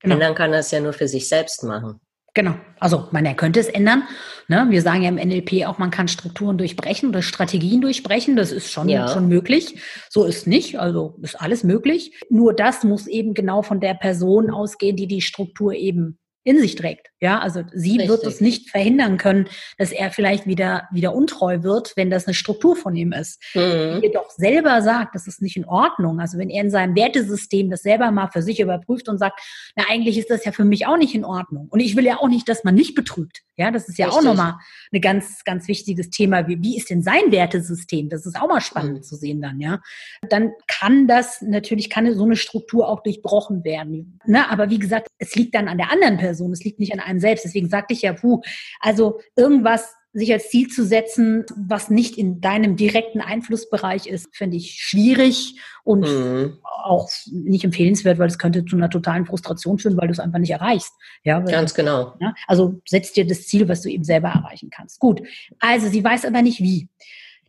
Genau. 0.00 0.14
Ändern 0.14 0.34
kann 0.34 0.52
er 0.52 0.60
es 0.60 0.70
ja 0.70 0.80
nur 0.80 0.92
für 0.92 1.08
sich 1.08 1.28
selbst 1.28 1.64
machen. 1.64 2.00
Genau. 2.34 2.54
Also, 2.78 3.08
man, 3.12 3.24
er 3.24 3.34
könnte 3.34 3.60
es 3.60 3.66
ändern. 3.66 4.02
Ne? 4.46 4.66
Wir 4.68 4.82
sagen 4.82 5.02
ja 5.02 5.08
im 5.08 5.14
NLP 5.14 5.66
auch, 5.66 5.78
man 5.78 5.90
kann 5.90 6.06
Strukturen 6.06 6.58
durchbrechen 6.58 7.08
oder 7.08 7.22
Strategien 7.22 7.80
durchbrechen. 7.80 8.36
Das 8.36 8.52
ist 8.52 8.70
schon, 8.70 8.90
ja. 8.90 9.08
schon 9.08 9.26
möglich. 9.26 9.80
So 10.10 10.24
ist 10.24 10.46
nicht. 10.46 10.78
Also, 10.78 11.18
ist 11.22 11.40
alles 11.40 11.64
möglich. 11.64 12.14
Nur 12.28 12.52
das 12.52 12.84
muss 12.84 13.06
eben 13.06 13.32
genau 13.32 13.62
von 13.62 13.80
der 13.80 13.94
Person 13.94 14.50
ausgehen, 14.50 14.96
die 14.96 15.06
die 15.06 15.22
Struktur 15.22 15.72
eben 15.72 16.18
in 16.46 16.60
sich 16.60 16.76
trägt. 16.76 17.08
Ja, 17.20 17.40
also 17.40 17.62
sie 17.72 17.92
Richtig. 17.92 18.08
wird 18.08 18.24
es 18.24 18.40
nicht 18.40 18.70
verhindern 18.70 19.16
können, 19.16 19.48
dass 19.78 19.90
er 19.90 20.10
vielleicht 20.12 20.46
wieder, 20.46 20.86
wieder 20.92 21.12
untreu 21.12 21.64
wird, 21.64 21.92
wenn 21.96 22.08
das 22.08 22.26
eine 22.26 22.34
Struktur 22.34 22.76
von 22.76 22.94
ihm 22.94 23.12
ist. 23.12 23.42
Mhm. 23.54 24.00
Jedoch 24.02 24.30
selber 24.30 24.80
sagt, 24.80 25.16
das 25.16 25.26
ist 25.26 25.42
nicht 25.42 25.56
in 25.56 25.64
Ordnung. 25.64 26.20
Also 26.20 26.38
wenn 26.38 26.48
er 26.48 26.62
in 26.62 26.70
seinem 26.70 26.94
Wertesystem 26.94 27.68
das 27.68 27.82
selber 27.82 28.12
mal 28.12 28.28
für 28.28 28.42
sich 28.42 28.60
überprüft 28.60 29.08
und 29.08 29.18
sagt, 29.18 29.40
na 29.74 29.84
eigentlich 29.88 30.18
ist 30.18 30.30
das 30.30 30.44
ja 30.44 30.52
für 30.52 30.64
mich 30.64 30.86
auch 30.86 30.98
nicht 30.98 31.14
in 31.14 31.24
Ordnung. 31.24 31.66
Und 31.68 31.80
ich 31.80 31.96
will 31.96 32.04
ja 32.04 32.18
auch 32.18 32.28
nicht, 32.28 32.48
dass 32.48 32.62
man 32.62 32.76
nicht 32.76 32.94
betrügt. 32.94 33.42
Ja, 33.56 33.70
das 33.70 33.88
ist 33.88 33.98
ja 33.98 34.06
Richtig. 34.06 34.20
auch 34.20 34.24
nochmal 34.24 34.54
ein 34.92 35.00
ganz, 35.00 35.42
ganz 35.44 35.66
wichtiges 35.66 36.10
Thema. 36.10 36.46
Wie, 36.46 36.62
wie 36.62 36.76
ist 36.76 36.90
denn 36.90 37.02
sein 37.02 37.32
Wertesystem? 37.32 38.10
Das 38.10 38.26
ist 38.26 38.38
auch 38.40 38.48
mal 38.48 38.60
spannend 38.60 38.98
mhm. 38.98 39.02
zu 39.02 39.16
sehen 39.16 39.40
dann, 39.40 39.58
ja. 39.58 39.80
Dann 40.28 40.52
kann 40.68 41.08
das, 41.08 41.40
natürlich 41.40 41.88
kann 41.88 42.14
so 42.14 42.24
eine 42.24 42.36
Struktur 42.36 42.88
auch 42.88 43.02
durchbrochen 43.02 43.64
werden. 43.64 44.20
Ne? 44.26 44.48
Aber 44.50 44.70
wie 44.70 44.78
gesagt, 44.78 45.08
es 45.18 45.34
liegt 45.34 45.54
dann 45.54 45.68
an 45.68 45.78
der 45.78 45.90
anderen 45.90 46.18
Person, 46.18 46.35
es 46.52 46.64
liegt 46.64 46.78
nicht 46.78 46.92
an 46.92 47.00
einem 47.00 47.20
selbst. 47.20 47.44
Deswegen 47.44 47.68
sagte 47.68 47.94
ich 47.94 48.02
ja, 48.02 48.12
puh, 48.12 48.40
also 48.80 49.20
irgendwas 49.36 49.94
sich 50.16 50.32
als 50.32 50.48
Ziel 50.48 50.68
zu 50.68 50.82
setzen, 50.82 51.44
was 51.54 51.90
nicht 51.90 52.16
in 52.16 52.40
deinem 52.40 52.76
direkten 52.76 53.20
Einflussbereich 53.20 54.06
ist, 54.06 54.34
finde 54.34 54.56
ich 54.56 54.80
schwierig 54.80 55.60
und 55.84 56.06
mhm. 56.06 56.58
auch 56.62 57.10
nicht 57.30 57.64
empfehlenswert, 57.64 58.18
weil 58.18 58.28
es 58.28 58.38
könnte 58.38 58.64
zu 58.64 58.76
einer 58.76 58.88
totalen 58.88 59.26
Frustration 59.26 59.78
führen, 59.78 59.98
weil 59.98 60.08
du 60.08 60.12
es 60.12 60.18
einfach 60.18 60.38
nicht 60.38 60.50
erreichst. 60.50 60.92
Ja, 61.22 61.40
Ganz 61.40 61.74
genau. 61.74 62.14
Ja, 62.18 62.32
also 62.46 62.80
setz 62.86 63.12
dir 63.12 63.26
das 63.26 63.46
Ziel, 63.46 63.68
was 63.68 63.82
du 63.82 63.90
eben 63.90 64.04
selber 64.04 64.28
erreichen 64.28 64.70
kannst. 64.70 65.00
Gut. 65.00 65.20
Also 65.58 65.88
sie 65.88 66.02
weiß 66.02 66.24
aber 66.24 66.40
nicht 66.40 66.60
wie. 66.60 66.88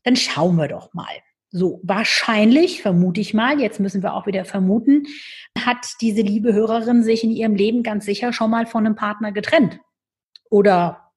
Dann 0.04 0.18
schauen 0.18 0.58
wir 0.58 0.68
doch 0.68 0.94
mal. 0.94 1.06
So, 1.50 1.80
wahrscheinlich, 1.84 2.82
vermute 2.82 3.22
ich 3.22 3.34
mal, 3.34 3.60
jetzt 3.60 3.80
müssen 3.80 4.04
wir 4.04 4.14
auch 4.14 4.28
wieder 4.28 4.44
vermuten, 4.44 5.04
hat 5.58 5.88
diese 6.02 6.22
liebe 6.22 6.54
Hörerin 6.54 7.04
sich 7.04 7.24
in 7.24 7.32
ihrem 7.32 7.56
Leben 7.56 7.84
ganz 7.84 8.06
sicher 8.06 8.34
schon 8.34 8.52
mal 8.52 8.66
von 8.66 8.86
einem 8.86 8.96
Partner 8.96 9.32
getrennt. 9.32 9.80
Oder 10.50 11.12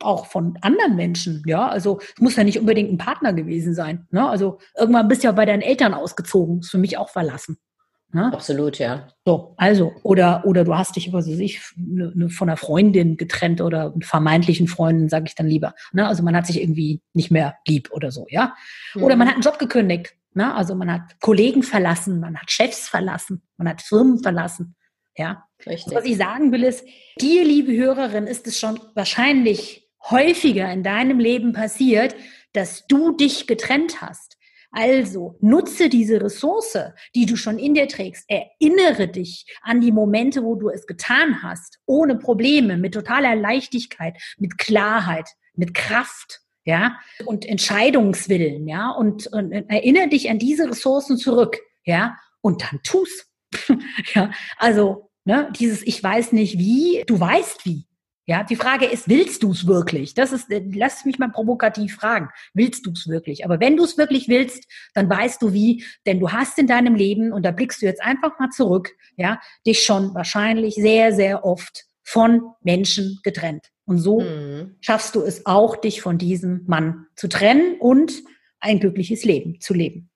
auch 0.00 0.26
von 0.26 0.58
anderen 0.60 0.96
Menschen, 0.96 1.42
ja. 1.46 1.68
Also 1.68 2.00
es 2.00 2.20
muss 2.20 2.36
ja 2.36 2.44
nicht 2.44 2.58
unbedingt 2.58 2.92
ein 2.92 2.98
Partner 2.98 3.32
gewesen 3.32 3.74
sein. 3.74 4.06
Ne? 4.10 4.28
Also 4.28 4.58
irgendwann 4.76 5.08
bist 5.08 5.22
du 5.22 5.28
ja 5.28 5.32
bei 5.32 5.46
deinen 5.46 5.62
Eltern 5.62 5.94
ausgezogen, 5.94 6.60
ist 6.60 6.70
für 6.70 6.78
mich 6.78 6.98
auch 6.98 7.08
verlassen. 7.10 7.58
Ne? 8.14 8.32
Absolut, 8.32 8.78
ja. 8.78 9.08
So, 9.24 9.54
also, 9.56 9.92
oder, 10.04 10.44
oder 10.46 10.62
du 10.62 10.76
hast 10.76 10.94
dich, 10.94 11.12
was 11.12 11.28
weiß 11.28 11.40
ich, 11.40 11.60
ne, 11.74 12.12
ne, 12.14 12.28
von 12.28 12.48
einer 12.48 12.56
Freundin 12.56 13.16
getrennt 13.16 13.60
oder 13.60 13.92
vermeintlichen 14.02 14.68
Freunden, 14.68 15.08
sage 15.08 15.24
ich 15.26 15.34
dann 15.34 15.48
lieber. 15.48 15.74
Ne? 15.92 16.06
Also 16.06 16.22
man 16.22 16.36
hat 16.36 16.46
sich 16.46 16.62
irgendwie 16.62 17.02
nicht 17.12 17.32
mehr 17.32 17.56
lieb 17.66 17.90
oder 17.90 18.12
so, 18.12 18.26
ja. 18.30 18.54
Oder 18.94 19.16
mhm. 19.16 19.18
man 19.18 19.28
hat 19.28 19.34
einen 19.34 19.42
Job 19.42 19.58
gekündigt. 19.58 20.14
Ne? 20.32 20.54
Also 20.54 20.76
man 20.76 20.92
hat 20.92 21.20
Kollegen 21.20 21.64
verlassen, 21.64 22.20
man 22.20 22.40
hat 22.40 22.52
Chefs 22.52 22.88
verlassen, 22.88 23.42
man 23.56 23.68
hat 23.68 23.82
Firmen 23.82 24.20
verlassen. 24.20 24.76
Ja. 25.16 25.48
Richtig. 25.66 25.92
Was 25.92 26.04
ich 26.04 26.16
sagen 26.16 26.52
will 26.52 26.62
ist, 26.62 26.86
dir, 27.20 27.44
liebe 27.44 27.72
Hörerin, 27.72 28.28
ist 28.28 28.46
es 28.46 28.60
schon 28.60 28.78
wahrscheinlich 28.94 29.90
häufiger 30.08 30.72
in 30.72 30.84
deinem 30.84 31.18
Leben 31.18 31.52
passiert, 31.52 32.14
dass 32.52 32.86
du 32.86 33.16
dich 33.16 33.48
getrennt 33.48 34.00
hast. 34.00 34.33
Also 34.76 35.36
nutze 35.40 35.88
diese 35.88 36.20
Ressource, 36.20 36.76
die 37.14 37.26
du 37.26 37.36
schon 37.36 37.60
in 37.60 37.74
dir 37.74 37.86
trägst. 37.86 38.28
Erinnere 38.28 39.06
dich 39.06 39.46
an 39.62 39.80
die 39.80 39.92
Momente, 39.92 40.42
wo 40.42 40.56
du 40.56 40.68
es 40.68 40.88
getan 40.88 41.44
hast, 41.44 41.78
ohne 41.86 42.16
Probleme, 42.16 42.76
mit 42.76 42.94
totaler 42.94 43.36
Leichtigkeit, 43.36 44.20
mit 44.36 44.58
Klarheit, 44.58 45.28
mit 45.54 45.74
Kraft, 45.74 46.40
ja, 46.64 46.98
und 47.24 47.46
Entscheidungswillen, 47.46 48.66
ja, 48.66 48.90
und, 48.90 49.28
und 49.28 49.52
erinnere 49.52 50.08
dich 50.08 50.28
an 50.28 50.40
diese 50.40 50.68
Ressourcen 50.68 51.18
zurück, 51.18 51.58
ja, 51.84 52.16
und 52.40 52.62
dann 52.62 52.80
tu's. 52.82 53.30
ja, 54.14 54.32
also, 54.56 55.08
ne, 55.24 55.52
dieses 55.56 55.86
Ich 55.86 56.02
weiß 56.02 56.32
nicht 56.32 56.58
wie, 56.58 57.04
du 57.06 57.20
weißt 57.20 57.64
wie. 57.64 57.86
Ja, 58.26 58.42
die 58.42 58.56
Frage 58.56 58.86
ist, 58.86 59.08
willst 59.08 59.42
du 59.42 59.50
es 59.50 59.66
wirklich? 59.66 60.14
Das 60.14 60.32
ist, 60.32 60.50
äh, 60.50 60.64
lass 60.74 61.04
mich 61.04 61.18
mal 61.18 61.30
provokativ 61.30 61.96
fragen. 61.96 62.30
Willst 62.54 62.86
du 62.86 62.92
es 62.92 63.06
wirklich? 63.06 63.44
Aber 63.44 63.60
wenn 63.60 63.76
du 63.76 63.84
es 63.84 63.98
wirklich 63.98 64.28
willst, 64.28 64.64
dann 64.94 65.10
weißt 65.10 65.42
du 65.42 65.52
wie, 65.52 65.84
denn 66.06 66.20
du 66.20 66.32
hast 66.32 66.58
in 66.58 66.66
deinem 66.66 66.94
Leben, 66.94 67.32
und 67.32 67.42
da 67.44 67.50
blickst 67.50 67.82
du 67.82 67.86
jetzt 67.86 68.02
einfach 68.02 68.38
mal 68.38 68.48
zurück, 68.48 68.90
ja, 69.16 69.40
dich 69.66 69.82
schon 69.82 70.14
wahrscheinlich 70.14 70.74
sehr, 70.74 71.12
sehr 71.12 71.44
oft 71.44 71.84
von 72.02 72.54
Menschen 72.62 73.20
getrennt. 73.22 73.70
Und 73.84 73.98
so 73.98 74.20
mhm. 74.20 74.76
schaffst 74.80 75.14
du 75.14 75.22
es 75.22 75.44
auch, 75.44 75.76
dich 75.76 76.00
von 76.00 76.16
diesem 76.16 76.64
Mann 76.66 77.06
zu 77.16 77.28
trennen 77.28 77.78
und 77.78 78.22
ein 78.60 78.80
glückliches 78.80 79.24
Leben 79.24 79.60
zu 79.60 79.74
leben. 79.74 80.10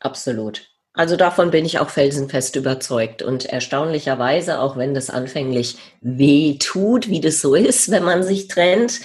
Absolut. 0.00 0.73
Also 0.94 1.16
davon 1.16 1.50
bin 1.50 1.64
ich 1.64 1.80
auch 1.80 1.90
felsenfest 1.90 2.54
überzeugt. 2.56 3.22
Und 3.22 3.46
erstaunlicherweise, 3.46 4.60
auch 4.60 4.76
wenn 4.76 4.94
das 4.94 5.10
anfänglich 5.10 5.76
weh 6.00 6.56
tut, 6.58 7.08
wie 7.08 7.20
das 7.20 7.40
so 7.40 7.54
ist, 7.54 7.90
wenn 7.90 8.04
man 8.04 8.22
sich 8.22 8.48
trennt, 8.48 9.00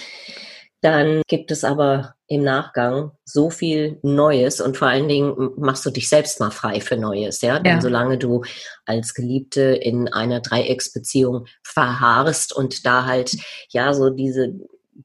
dann 0.82 1.20
gibt 1.26 1.50
es 1.50 1.62
aber 1.62 2.14
im 2.26 2.42
Nachgang 2.42 3.10
so 3.24 3.50
viel 3.50 3.98
Neues 4.02 4.62
und 4.62 4.78
vor 4.78 4.88
allen 4.88 5.08
Dingen 5.08 5.50
machst 5.58 5.84
du 5.84 5.90
dich 5.90 6.08
selbst 6.08 6.40
mal 6.40 6.50
frei 6.50 6.80
für 6.80 6.96
Neues, 6.96 7.42
ja. 7.42 7.58
Denn 7.58 7.74
ja. 7.74 7.80
solange 7.82 8.16
du 8.16 8.44
als 8.86 9.12
Geliebte 9.12 9.60
in 9.60 10.08
einer 10.08 10.40
Dreiecksbeziehung 10.40 11.46
verharrst 11.64 12.54
und 12.54 12.86
da 12.86 13.04
halt 13.04 13.36
ja 13.70 13.92
so 13.92 14.08
diese 14.08 14.54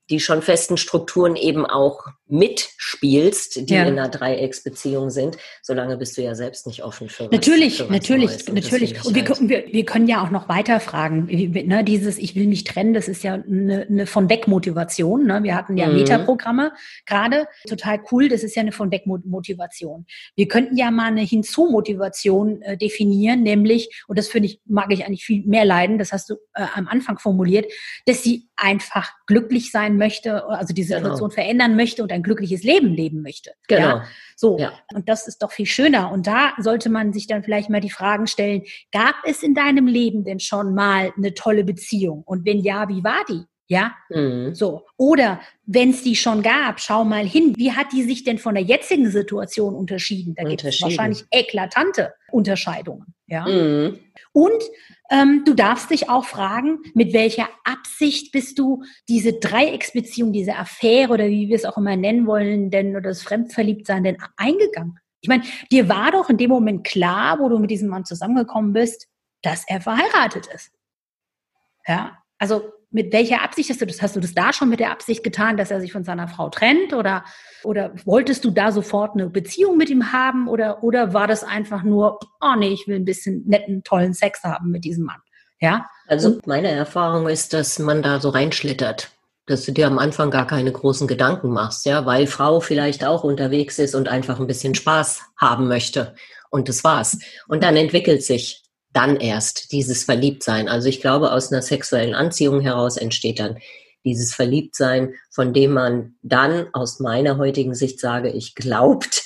die 0.09 0.19
schon 0.19 0.41
festen 0.41 0.77
Strukturen 0.77 1.35
eben 1.35 1.65
auch 1.65 2.05
mitspielst, 2.27 3.69
die 3.69 3.73
ja. 3.73 3.83
in 3.83 3.99
einer 3.99 4.09
Dreiecksbeziehung 4.09 5.11
sind, 5.11 5.37
solange 5.61 5.95
bist 5.97 6.17
du 6.17 6.23
ja 6.23 6.33
selbst 6.33 6.65
nicht 6.65 6.83
offen 6.83 7.07
für 7.07 7.25
was, 7.25 7.31
Natürlich, 7.31 7.77
für 7.77 7.83
was 7.83 7.91
natürlich, 7.91 8.29
Neues. 8.29 8.47
natürlich. 8.47 9.05
Und 9.05 9.15
wir, 9.15 9.27
halt. 9.27 9.49
wir, 9.49 9.65
wir 9.71 9.85
können 9.85 10.07
ja 10.07 10.23
auch 10.23 10.31
noch 10.31 10.49
weiter 10.49 10.79
fragen. 10.79 11.27
Ne, 11.27 11.83
dieses 11.83 12.17
Ich 12.17 12.35
will 12.35 12.47
mich 12.47 12.63
trennen, 12.63 12.95
das 12.95 13.07
ist 13.07 13.23
ja 13.23 13.35
eine, 13.35 13.85
eine 13.87 14.07
von 14.07 14.27
weg 14.29 14.47
Motivation. 14.47 15.27
Ne? 15.27 15.43
Wir 15.43 15.55
hatten 15.55 15.77
ja 15.77 15.87
mhm. 15.87 15.97
Metaprogramme 15.97 16.71
gerade. 17.05 17.47
Total 17.67 17.99
cool, 18.11 18.27
das 18.27 18.43
ist 18.43 18.55
ja 18.55 18.63
eine 18.63 18.71
von 18.71 18.91
weg 18.91 19.05
Motivation. 19.05 20.05
Wir 20.35 20.47
könnten 20.47 20.77
ja 20.77 20.89
mal 20.89 21.07
eine 21.07 21.21
Hinzu-Motivation 21.21 22.61
äh, 22.63 22.77
definieren, 22.77 23.43
nämlich, 23.43 24.03
und 24.07 24.17
das 24.17 24.27
finde 24.27 24.47
ich, 24.47 24.61
mag 24.65 24.91
ich 24.91 25.05
eigentlich 25.05 25.25
viel 25.25 25.45
mehr 25.45 25.65
leiden, 25.65 25.99
das 25.99 26.11
hast 26.11 26.31
du 26.31 26.35
äh, 26.55 26.65
am 26.73 26.87
Anfang 26.87 27.19
formuliert, 27.19 27.71
dass 28.07 28.23
sie 28.23 28.47
einfach 28.55 29.11
glücklich 29.27 29.71
sein 29.71 29.97
möchte, 29.97 30.45
also 30.45 30.73
die 30.73 30.83
genau. 30.83 30.97
Situation 30.97 31.29
genau. 31.29 31.41
verändern 31.41 31.75
möchte 31.75 32.01
und 32.01 32.11
ein 32.15 32.23
glückliches 32.23 32.63
Leben 32.63 32.93
leben 32.93 33.21
möchte. 33.21 33.51
Genau. 33.67 33.97
Ja? 33.97 34.03
So. 34.35 34.57
Ja. 34.57 34.73
Und 34.93 35.07
das 35.07 35.27
ist 35.27 35.43
doch 35.43 35.51
viel 35.51 35.65
schöner. 35.65 36.11
Und 36.11 36.27
da 36.27 36.53
sollte 36.57 36.89
man 36.89 37.13
sich 37.13 37.27
dann 37.27 37.43
vielleicht 37.43 37.69
mal 37.69 37.81
die 37.81 37.89
Fragen 37.89 38.27
stellen, 38.27 38.63
gab 38.91 39.15
es 39.25 39.43
in 39.43 39.53
deinem 39.53 39.87
Leben 39.87 40.23
denn 40.23 40.39
schon 40.39 40.73
mal 40.73 41.13
eine 41.15 41.33
tolle 41.33 41.63
Beziehung? 41.63 42.23
Und 42.25 42.45
wenn 42.45 42.59
ja, 42.59 42.89
wie 42.89 43.03
war 43.03 43.23
die? 43.29 43.43
Ja, 43.67 43.95
mhm. 44.09 44.53
so. 44.53 44.85
Oder 44.95 45.41
wenn 45.65 45.89
es 45.89 46.03
die 46.03 46.15
schon 46.15 46.43
gab, 46.43 46.79
schau 46.79 47.03
mal 47.03 47.25
hin, 47.25 47.53
wie 47.57 47.71
hat 47.71 47.91
die 47.91 48.03
sich 48.03 48.23
denn 48.23 48.37
von 48.37 48.53
der 48.53 48.63
jetzigen 48.63 49.09
Situation 49.09 49.73
unterschieden? 49.73 50.35
Da 50.35 50.43
gibt 50.43 50.63
es 50.63 50.81
wahrscheinlich 50.81 51.25
eklatante 51.31 52.13
Unterscheidungen. 52.31 53.15
Ja. 53.25 53.47
Mhm. 53.47 53.99
Und 54.33 54.63
ähm, 55.09 55.43
du 55.45 55.53
darfst 55.53 55.91
dich 55.91 56.09
auch 56.09 56.25
fragen, 56.25 56.79
mit 56.93 57.13
welcher 57.13 57.47
Absicht 57.63 58.31
bist 58.31 58.57
du 58.57 58.83
diese 59.07 59.33
Dreiecksbeziehung, 59.33 60.33
diese 60.33 60.55
Affäre 60.55 61.13
oder 61.13 61.27
wie 61.27 61.47
wir 61.47 61.55
es 61.55 61.65
auch 61.65 61.77
immer 61.77 61.95
nennen 61.95 62.25
wollen, 62.25 62.71
denn 62.71 62.91
oder 62.91 63.09
das 63.09 63.21
Fremdverliebtsein 63.23 64.03
denn 64.03 64.17
eingegangen? 64.37 64.99
Ich 65.21 65.29
meine, 65.29 65.43
dir 65.71 65.89
war 65.89 66.11
doch 66.11 66.29
in 66.29 66.37
dem 66.37 66.49
Moment 66.49 66.83
klar, 66.85 67.39
wo 67.39 67.49
du 67.49 67.57
mit 67.59 67.71
diesem 67.71 67.89
Mann 67.89 68.05
zusammengekommen 68.05 68.73
bist, 68.73 69.07
dass 69.41 69.63
er 69.67 69.81
verheiratet 69.81 70.47
ist. 70.47 70.71
Ja, 71.87 72.17
also 72.37 72.73
mit 72.95 73.11
welcher 73.11 73.43
Absicht 73.43 73.69
hast 73.69 73.81
du 73.81 73.85
das? 73.85 74.01
Hast 74.01 74.15
du 74.15 74.21
das 74.21 74.33
da 74.33 74.53
schon 74.53 74.69
mit 74.69 74.79
der 74.79 74.89
Absicht 74.89 75.21
getan, 75.21 75.57
dass 75.57 75.69
er 75.69 75.81
sich 75.81 75.91
von 75.91 76.05
seiner 76.05 76.29
Frau 76.29 76.47
trennt? 76.49 76.93
Oder, 76.93 77.25
oder 77.65 77.91
wolltest 78.05 78.45
du 78.45 78.51
da 78.51 78.71
sofort 78.71 79.15
eine 79.15 79.29
Beziehung 79.29 79.75
mit 79.75 79.89
ihm 79.89 80.13
haben? 80.13 80.47
Oder, 80.47 80.81
oder 80.81 81.13
war 81.13 81.27
das 81.27 81.43
einfach 81.43 81.83
nur, 81.83 82.19
oh 82.39 82.55
nee, 82.57 82.69
ich 82.69 82.87
will 82.87 82.95
ein 82.95 83.03
bisschen 83.03 83.43
netten, 83.47 83.83
tollen 83.83 84.13
Sex 84.13 84.43
haben 84.43 84.71
mit 84.71 84.85
diesem 84.85 85.03
Mann? 85.03 85.19
Ja? 85.59 85.89
Also 86.07 86.39
meine 86.45 86.69
Erfahrung 86.69 87.27
ist, 87.27 87.51
dass 87.51 87.79
man 87.79 88.01
da 88.01 88.21
so 88.21 88.29
reinschlittert. 88.29 89.09
Dass 89.45 89.65
du 89.65 89.73
dir 89.73 89.87
am 89.87 89.99
Anfang 89.99 90.31
gar 90.31 90.47
keine 90.47 90.71
großen 90.71 91.05
Gedanken 91.05 91.49
machst, 91.51 91.85
ja, 91.85 92.05
weil 92.05 92.27
Frau 92.27 92.61
vielleicht 92.61 93.03
auch 93.03 93.25
unterwegs 93.25 93.77
ist 93.77 93.93
und 93.93 94.07
einfach 94.07 94.39
ein 94.39 94.47
bisschen 94.47 94.73
Spaß 94.73 95.21
haben 95.37 95.67
möchte. 95.67 96.15
Und 96.49 96.69
das 96.69 96.85
war's. 96.85 97.19
Und 97.47 97.61
dann 97.61 97.75
entwickelt 97.75 98.23
sich 98.23 98.64
dann 98.95 99.17
erst 99.17 99.73
dieses 99.73 100.05
Verliebtsein. 100.05 100.69
Also 100.69 100.87
ich 100.87 101.01
glaube, 101.01 101.33
aus 101.33 101.51
einer 101.51 101.61
sexuellen 101.61 102.15
Anziehung 102.15 102.61
heraus 102.61 102.95
entsteht 102.95 103.39
dann 103.39 103.57
dieses 104.05 104.33
Verliebtsein, 104.33 105.15
von 105.31 105.53
dem 105.53 105.73
man 105.73 106.15
dann 106.21 106.67
aus 106.73 106.99
meiner 106.99 107.37
heutigen 107.37 107.75
Sicht 107.75 107.99
sage, 107.99 108.29
ich 108.29 108.55
glaubt, 108.55 109.23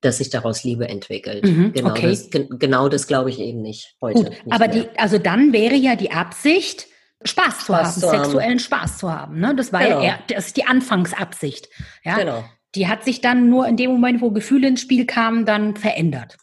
dass 0.00 0.18
sich 0.18 0.30
daraus 0.30 0.64
Liebe 0.64 0.88
entwickelt. 0.88 1.44
Mhm, 1.44 1.72
genau, 1.74 1.90
okay. 1.90 2.08
das, 2.08 2.30
genau 2.30 2.88
das 2.88 3.06
glaube 3.06 3.30
ich 3.30 3.40
eben 3.40 3.60
nicht 3.60 3.94
heute. 4.00 4.24
Gut, 4.24 4.30
nicht 4.30 4.52
aber 4.52 4.68
die, 4.68 4.88
also 4.96 5.18
dann 5.18 5.52
wäre 5.52 5.74
ja 5.74 5.96
die 5.96 6.12
Absicht, 6.12 6.86
Spaß, 7.24 7.62
Spaß 7.62 7.66
zu 7.66 7.76
haben, 7.76 7.92
zu 7.94 8.00
sexuellen 8.00 8.50
haben. 8.52 8.58
Spaß 8.58 8.98
zu 8.98 9.12
haben. 9.12 9.40
Ne? 9.40 9.54
Das 9.54 9.72
war 9.72 9.82
genau. 9.82 9.98
ja 9.98 10.04
eher, 10.04 10.18
das 10.28 10.46
ist 10.46 10.56
die 10.56 10.64
Anfangsabsicht. 10.64 11.68
Ja? 12.04 12.16
Genau. 12.16 12.44
Die 12.74 12.88
hat 12.88 13.04
sich 13.04 13.20
dann 13.20 13.50
nur 13.50 13.66
in 13.66 13.76
dem 13.76 13.90
Moment, 13.90 14.22
wo 14.22 14.30
Gefühle 14.30 14.68
ins 14.68 14.80
Spiel 14.80 15.06
kamen, 15.06 15.44
dann 15.44 15.76
verändert. 15.76 16.36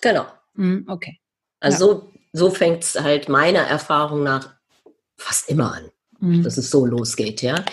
Genau. 0.00 0.26
Mhm, 0.54 0.86
okay. 0.88 1.19
Also 1.60 1.92
ja. 1.92 1.94
so, 1.94 2.12
so 2.32 2.50
fängt 2.50 2.82
es 2.82 3.00
halt 3.00 3.28
meiner 3.28 3.60
Erfahrung 3.60 4.22
nach 4.22 4.54
fast 5.16 5.48
immer 5.48 5.74
an, 5.74 5.90
mhm. 6.18 6.42
dass 6.42 6.56
es 6.56 6.70
so 6.70 6.86
losgeht, 6.86 7.42
ja. 7.42 7.64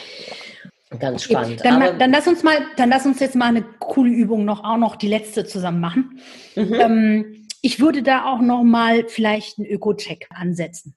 Ganz 1.00 1.24
spannend. 1.24 1.65
Dann, 1.65 1.82
Aber, 1.82 1.94
dann, 1.94 2.12
lass 2.12 2.27
uns 2.27 2.44
mal, 2.44 2.60
dann 2.77 2.89
lass 2.89 3.06
uns 3.06 3.20
jetzt 3.20 3.36
mal 3.36 3.48
eine 3.48 3.63
coole 3.79 4.10
Übung 4.10 4.46
noch, 4.46 4.63
auch 4.63 4.77
noch 4.77 4.96
die 4.96 5.10
letzte 5.10 5.46
zusammen 5.46 5.82
machen. 5.82 6.20
Mhm. 6.56 6.74
Ähm, 6.74 7.48
ich 7.62 7.79
würde 7.79 8.03
da 8.03 8.25
auch 8.25 8.39
noch 8.39 8.63
mal 8.63 9.06
vielleicht 9.08 9.58
einen 9.58 9.67
Öko-Check 9.67 10.27
ansetzen. 10.29 10.96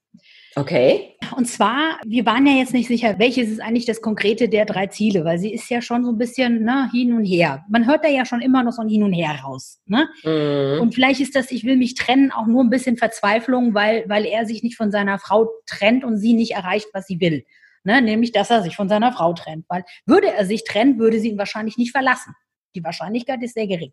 Okay. 0.60 1.16
Und 1.36 1.46
zwar, 1.46 1.98
wir 2.04 2.26
waren 2.26 2.46
ja 2.46 2.52
jetzt 2.52 2.74
nicht 2.74 2.86
sicher, 2.86 3.18
welches 3.18 3.48
ist 3.48 3.60
eigentlich 3.60 3.86
das 3.86 4.02
Konkrete 4.02 4.48
der 4.48 4.66
drei 4.66 4.88
Ziele, 4.88 5.24
weil 5.24 5.38
sie 5.38 5.54
ist 5.54 5.70
ja 5.70 5.80
schon 5.80 6.04
so 6.04 6.10
ein 6.10 6.18
bisschen 6.18 6.64
ne, 6.64 6.90
hin 6.92 7.14
und 7.14 7.24
her. 7.24 7.64
Man 7.70 7.86
hört 7.86 8.04
da 8.04 8.08
ja 8.08 8.26
schon 8.26 8.42
immer 8.42 8.62
noch 8.62 8.72
so 8.72 8.82
ein 8.82 8.88
Hin 8.88 9.02
und 9.02 9.14
Her 9.14 9.40
raus. 9.42 9.80
Ne? 9.86 10.08
Mhm. 10.22 10.82
Und 10.82 10.94
vielleicht 10.94 11.20
ist 11.20 11.34
das, 11.34 11.50
ich 11.50 11.64
will 11.64 11.76
mich 11.76 11.94
trennen, 11.94 12.30
auch 12.30 12.46
nur 12.46 12.62
ein 12.62 12.68
bisschen 12.68 12.98
Verzweiflung, 12.98 13.72
weil, 13.72 14.04
weil 14.06 14.26
er 14.26 14.44
sich 14.44 14.62
nicht 14.62 14.76
von 14.76 14.90
seiner 14.90 15.18
Frau 15.18 15.48
trennt 15.64 16.04
und 16.04 16.18
sie 16.18 16.34
nicht 16.34 16.52
erreicht, 16.52 16.88
was 16.92 17.06
sie 17.06 17.20
will. 17.20 17.44
Ne? 17.82 18.02
Nämlich, 18.02 18.32
dass 18.32 18.50
er 18.50 18.62
sich 18.62 18.76
von 18.76 18.90
seiner 18.90 19.12
Frau 19.12 19.32
trennt. 19.32 19.64
Weil 19.68 19.84
würde 20.04 20.30
er 20.30 20.44
sich 20.44 20.64
trennen, 20.64 20.98
würde 20.98 21.20
sie 21.20 21.30
ihn 21.30 21.38
wahrscheinlich 21.38 21.78
nicht 21.78 21.92
verlassen. 21.92 22.34
Die 22.74 22.84
Wahrscheinlichkeit 22.84 23.42
ist 23.42 23.54
sehr 23.54 23.66
gering. 23.66 23.92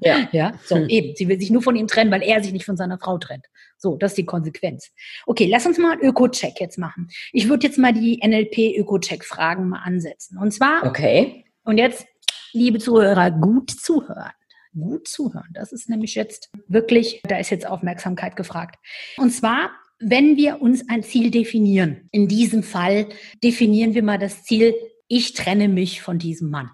Ja. 0.00 0.28
ja, 0.32 0.52
so 0.64 0.76
hm. 0.76 0.88
eben. 0.88 1.16
Sie 1.16 1.28
will 1.28 1.38
sich 1.38 1.50
nur 1.50 1.62
von 1.62 1.76
ihm 1.76 1.86
trennen, 1.86 2.10
weil 2.10 2.22
er 2.22 2.42
sich 2.42 2.52
nicht 2.52 2.64
von 2.64 2.76
seiner 2.76 2.98
Frau 2.98 3.18
trennt. 3.18 3.46
So, 3.76 3.96
das 3.96 4.12
ist 4.12 4.18
die 4.18 4.26
Konsequenz. 4.26 4.90
Okay, 5.26 5.46
lass 5.50 5.66
uns 5.66 5.78
mal 5.78 5.92
einen 5.92 6.02
Öko-Check 6.02 6.60
jetzt 6.60 6.78
machen. 6.78 7.08
Ich 7.32 7.48
würde 7.48 7.66
jetzt 7.66 7.78
mal 7.78 7.92
die 7.92 8.20
NLP-Öko-Check-Fragen 8.24 9.68
mal 9.68 9.80
ansetzen. 9.80 10.38
Und 10.38 10.52
zwar, 10.52 10.84
okay. 10.84 11.44
Und 11.62 11.78
jetzt, 11.78 12.06
liebe 12.52 12.78
Zuhörer, 12.78 13.30
gut 13.30 13.70
zuhören. 13.70 14.32
Gut 14.74 15.08
zuhören. 15.08 15.48
Das 15.52 15.72
ist 15.72 15.88
nämlich 15.88 16.14
jetzt 16.14 16.50
wirklich, 16.66 17.20
da 17.24 17.38
ist 17.38 17.50
jetzt 17.50 17.66
Aufmerksamkeit 17.66 18.36
gefragt. 18.36 18.76
Und 19.16 19.30
zwar, 19.30 19.70
wenn 19.98 20.36
wir 20.36 20.60
uns 20.60 20.88
ein 20.88 21.02
Ziel 21.02 21.30
definieren, 21.30 22.08
in 22.12 22.28
diesem 22.28 22.62
Fall 22.62 23.08
definieren 23.42 23.94
wir 23.94 24.02
mal 24.02 24.18
das 24.18 24.44
Ziel, 24.44 24.74
ich 25.08 25.32
trenne 25.34 25.68
mich 25.68 26.02
von 26.02 26.18
diesem 26.18 26.50
Mann. 26.50 26.70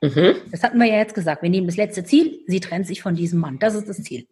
Mhm. 0.00 0.36
Das 0.50 0.62
hatten 0.62 0.78
wir 0.78 0.86
ja 0.86 0.96
jetzt 0.96 1.14
gesagt. 1.14 1.42
Wir 1.42 1.50
nehmen 1.50 1.66
das 1.66 1.76
letzte 1.76 2.04
Ziel, 2.04 2.40
sie 2.46 2.60
trennt 2.60 2.86
sich 2.86 3.02
von 3.02 3.14
diesem 3.14 3.40
Mann. 3.40 3.58
Das 3.58 3.74
ist 3.74 3.88
das 3.88 4.02
Ziel. 4.02 4.26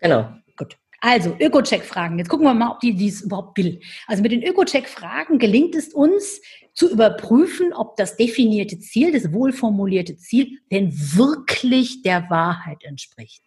Genau. 0.00 0.32
Gut. 0.56 0.76
Also, 1.00 1.36
Öko-Check-Fragen. 1.38 2.18
Jetzt 2.18 2.28
gucken 2.28 2.46
wir 2.46 2.54
mal, 2.54 2.72
ob 2.72 2.80
die 2.80 2.94
dies 2.94 3.22
überhaupt 3.22 3.56
will. 3.56 3.80
Also 4.06 4.22
mit 4.22 4.32
den 4.32 4.42
Öko-Check-Fragen 4.42 5.38
gelingt 5.38 5.76
es 5.76 5.94
uns 5.94 6.40
zu 6.74 6.90
überprüfen, 6.90 7.72
ob 7.72 7.96
das 7.96 8.16
definierte 8.16 8.78
Ziel, 8.80 9.12
das 9.12 9.32
wohlformulierte 9.32 10.16
Ziel, 10.16 10.58
denn 10.70 10.92
wirklich 10.92 12.02
der 12.02 12.28
Wahrheit 12.30 12.84
entspricht. 12.84 13.42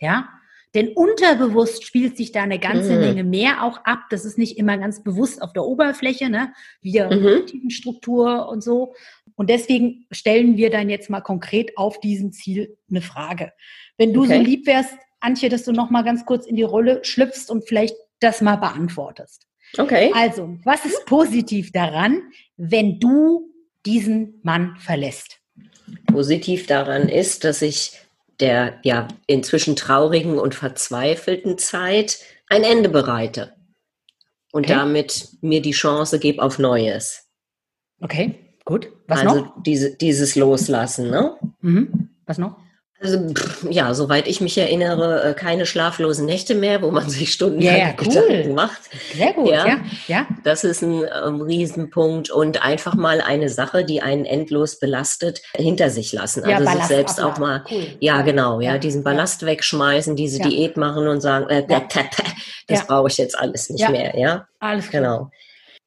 Ja? 0.00 0.28
Denn 0.74 0.88
unterbewusst 0.94 1.84
spielt 1.84 2.16
sich 2.16 2.32
da 2.32 2.42
eine 2.42 2.58
ganze 2.58 2.94
mhm. 2.94 3.00
Menge 3.00 3.24
mehr 3.24 3.62
auch 3.62 3.84
ab. 3.84 4.00
Das 4.10 4.24
ist 4.24 4.38
nicht 4.38 4.56
immer 4.56 4.78
ganz 4.78 5.02
bewusst 5.02 5.42
auf 5.42 5.52
der 5.52 5.64
Oberfläche, 5.64 6.30
ne? 6.30 6.52
wie 6.80 6.92
der 6.92 7.14
mhm. 7.14 7.68
Struktur 7.68 8.48
und 8.48 8.62
so. 8.62 8.94
Und 9.34 9.50
deswegen 9.50 10.06
stellen 10.10 10.56
wir 10.56 10.70
dann 10.70 10.88
jetzt 10.88 11.10
mal 11.10 11.20
konkret 11.20 11.76
auf 11.76 12.00
diesem 12.00 12.32
Ziel 12.32 12.76
eine 12.90 13.02
Frage. 13.02 13.52
Wenn 13.98 14.12
du 14.12 14.22
okay. 14.22 14.38
so 14.38 14.42
lieb 14.42 14.66
wärst, 14.66 14.94
Antje, 15.20 15.48
dass 15.48 15.64
du 15.64 15.72
noch 15.72 15.90
mal 15.90 16.02
ganz 16.02 16.24
kurz 16.24 16.46
in 16.46 16.56
die 16.56 16.62
Rolle 16.62 17.00
schlüpfst 17.04 17.50
und 17.50 17.66
vielleicht 17.66 17.96
das 18.20 18.40
mal 18.40 18.56
beantwortest. 18.56 19.46
Okay. 19.78 20.10
Also, 20.14 20.58
was 20.64 20.84
ist 20.84 21.06
positiv 21.06 21.72
daran, 21.72 22.22
wenn 22.56 22.98
du 22.98 23.50
diesen 23.86 24.40
Mann 24.42 24.76
verlässt? 24.78 25.38
Positiv 26.06 26.66
daran 26.66 27.08
ist, 27.08 27.44
dass 27.44 27.62
ich 27.62 27.92
der 28.40 28.78
ja 28.82 29.08
inzwischen 29.26 29.76
traurigen 29.76 30.38
und 30.38 30.54
verzweifelten 30.54 31.58
Zeit 31.58 32.18
ein 32.48 32.64
Ende 32.64 32.88
bereite 32.88 33.54
und 34.52 34.66
okay. 34.66 34.74
damit 34.74 35.28
mir 35.40 35.62
die 35.62 35.72
Chance 35.72 36.18
gebe 36.18 36.42
auf 36.42 36.58
Neues. 36.58 37.28
Okay, 38.00 38.56
gut. 38.64 38.88
Was 39.06 39.20
also 39.20 39.40
noch? 39.40 39.62
Diese, 39.62 39.96
dieses 39.96 40.36
Loslassen, 40.36 41.10
ne? 41.10 41.36
Mhm. 41.60 42.10
Was 42.26 42.38
noch? 42.38 42.61
Also, 43.02 43.34
ja, 43.68 43.94
soweit 43.94 44.28
ich 44.28 44.40
mich 44.40 44.56
erinnere, 44.56 45.24
äh, 45.24 45.34
keine 45.34 45.66
schlaflosen 45.66 46.24
Nächte 46.24 46.54
mehr, 46.54 46.82
wo 46.82 46.92
man 46.92 47.10
sich 47.10 47.32
stundenlang 47.32 47.76
ja, 47.76 47.94
cool. 48.00 48.06
Gedanken 48.08 48.54
macht. 48.54 48.80
Sehr 49.14 49.32
gut, 49.32 49.50
ja. 49.50 49.66
ja. 49.66 49.80
ja. 50.06 50.26
Das 50.44 50.62
ist 50.62 50.82
ein 50.82 51.02
ähm, 51.24 51.40
Riesenpunkt 51.40 52.30
und 52.30 52.64
einfach 52.64 52.94
mal 52.94 53.20
eine 53.20 53.48
Sache, 53.48 53.84
die 53.84 54.02
einen 54.02 54.24
endlos 54.24 54.78
belastet, 54.78 55.42
hinter 55.56 55.90
sich 55.90 56.12
lassen. 56.12 56.44
Also 56.44 56.64
ja, 56.64 56.72
sich 56.76 56.84
selbst 56.84 57.20
auch 57.20 57.38
mal, 57.38 57.64
cool. 57.72 57.88
ja, 57.98 58.22
genau, 58.22 58.60
ja, 58.60 58.78
diesen 58.78 59.02
Ballast 59.02 59.44
wegschmeißen, 59.44 60.14
diese 60.14 60.38
Diät 60.38 60.76
machen 60.76 61.08
und 61.08 61.20
sagen, 61.20 61.48
äh, 61.48 61.66
das 62.68 62.86
brauche 62.86 63.08
ich 63.08 63.16
jetzt 63.16 63.36
alles 63.36 63.68
nicht 63.68 63.88
mehr, 63.88 64.16
ja. 64.16 64.46
Alles 64.60 64.88
klar. 64.88 65.02
Genau. 65.02 65.30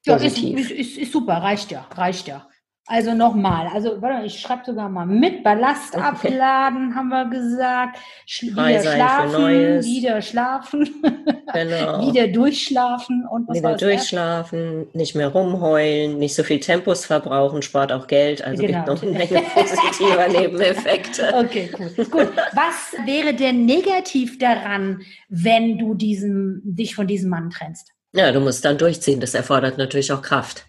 Ja, 0.06 0.18
ist, 0.18 0.38
ist, 0.38 0.98
ist 0.98 1.12
super, 1.14 1.36
reicht 1.36 1.72
ja, 1.72 1.88
reicht 1.96 2.28
ja. 2.28 2.46
Also 2.88 3.16
nochmal, 3.16 3.66
also 3.74 4.00
warte, 4.00 4.28
ich 4.28 4.40
schreibe 4.40 4.62
sogar 4.64 4.90
mal 4.90 5.08
mit, 5.08 5.44
Ballast 5.44 5.96
abladen, 5.98 6.94
haben 6.94 7.10
wir 7.10 7.26
gesagt, 7.26 7.98
wieder 8.42 8.80
schlafen, 8.80 9.84
wieder 9.84 10.22
schlafen, 10.22 11.04
genau. 11.54 12.08
wieder 12.08 12.28
durchschlafen 12.28 13.26
und 13.28 13.48
was 13.48 13.58
Wieder 13.58 13.76
durchschlafen, 13.76 14.86
nicht 14.94 15.16
mehr 15.16 15.30
rumheulen, 15.30 16.20
nicht 16.20 16.36
so 16.36 16.44
viel 16.44 16.60
Tempos 16.60 17.08
verbrauchen, 17.08 17.64
spart 17.64 17.92
auch 17.92 18.06
Geld, 18.06 18.44
also 18.44 18.62
genau. 18.62 18.86
gibt 18.86 18.88
noch 18.88 19.02
eine 19.02 19.18
Menge 19.18 19.42
positiver 19.56 20.28
Nebeneffekte. 20.28 21.34
Okay, 21.34 21.72
gut. 21.76 22.12
gut. 22.12 22.32
Was 22.54 22.94
wäre 23.04 23.34
denn 23.34 23.66
negativ 23.66 24.38
daran, 24.38 25.02
wenn 25.28 25.80
du 25.80 25.96
diesen, 25.96 26.62
dich 26.64 26.94
von 26.94 27.08
diesem 27.08 27.32
Mann 27.32 27.50
trennst? 27.50 27.94
Ja, 28.14 28.32
du 28.32 28.42
musst 28.42 28.64
dann 28.64 28.78
durchziehen, 28.78 29.20
das 29.20 29.34
erfordert 29.34 29.80
natürlich 29.80 30.12
auch 30.12 30.22
Kraft. 30.22 30.68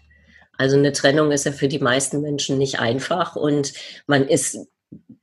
Also 0.57 0.77
eine 0.77 0.91
Trennung 0.91 1.31
ist 1.31 1.45
ja 1.45 1.51
für 1.51 1.67
die 1.67 1.79
meisten 1.79 2.21
Menschen 2.21 2.57
nicht 2.57 2.79
einfach 2.79 3.35
und 3.35 3.73
man 4.07 4.27
ist 4.27 4.57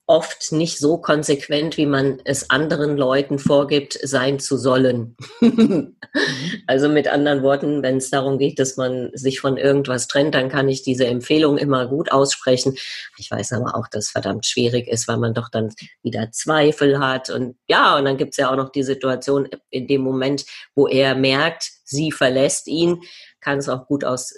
oft 0.06 0.52
nicht 0.52 0.78
so 0.78 0.98
konsequent, 0.98 1.78
wie 1.78 1.86
man 1.86 2.20
es 2.24 2.50
anderen 2.50 2.96
Leuten 2.96 3.38
vorgibt, 3.38 3.98
sein 4.02 4.38
zu 4.38 4.58
sollen. 4.58 5.16
also 6.66 6.90
mit 6.90 7.08
anderen 7.08 7.42
Worten, 7.42 7.82
wenn 7.82 7.96
es 7.96 8.10
darum 8.10 8.38
geht, 8.38 8.58
dass 8.58 8.76
man 8.76 9.10
sich 9.14 9.40
von 9.40 9.56
irgendwas 9.56 10.06
trennt, 10.06 10.34
dann 10.34 10.50
kann 10.50 10.68
ich 10.68 10.82
diese 10.82 11.06
Empfehlung 11.06 11.56
immer 11.56 11.86
gut 11.88 12.12
aussprechen. 12.12 12.76
Ich 13.16 13.30
weiß 13.30 13.52
aber 13.54 13.76
auch, 13.76 13.88
dass 13.88 14.06
es 14.06 14.10
verdammt 14.10 14.44
schwierig 14.44 14.88
ist, 14.88 15.08
weil 15.08 15.16
man 15.16 15.32
doch 15.32 15.48
dann 15.48 15.72
wieder 16.02 16.30
Zweifel 16.32 16.98
hat. 16.98 17.30
Und 17.30 17.56
ja, 17.66 17.96
und 17.96 18.04
dann 18.04 18.18
gibt 18.18 18.32
es 18.32 18.36
ja 18.36 18.50
auch 18.50 18.56
noch 18.56 18.70
die 18.70 18.82
Situation 18.82 19.48
in 19.70 19.86
dem 19.86 20.02
Moment, 20.02 20.44
wo 20.74 20.86
er 20.86 21.14
merkt, 21.14 21.70
sie 21.84 22.10
verlässt 22.10 22.66
ihn, 22.66 23.00
kann 23.40 23.58
es 23.58 23.68
auch 23.68 23.86
gut 23.86 24.04
aus 24.04 24.34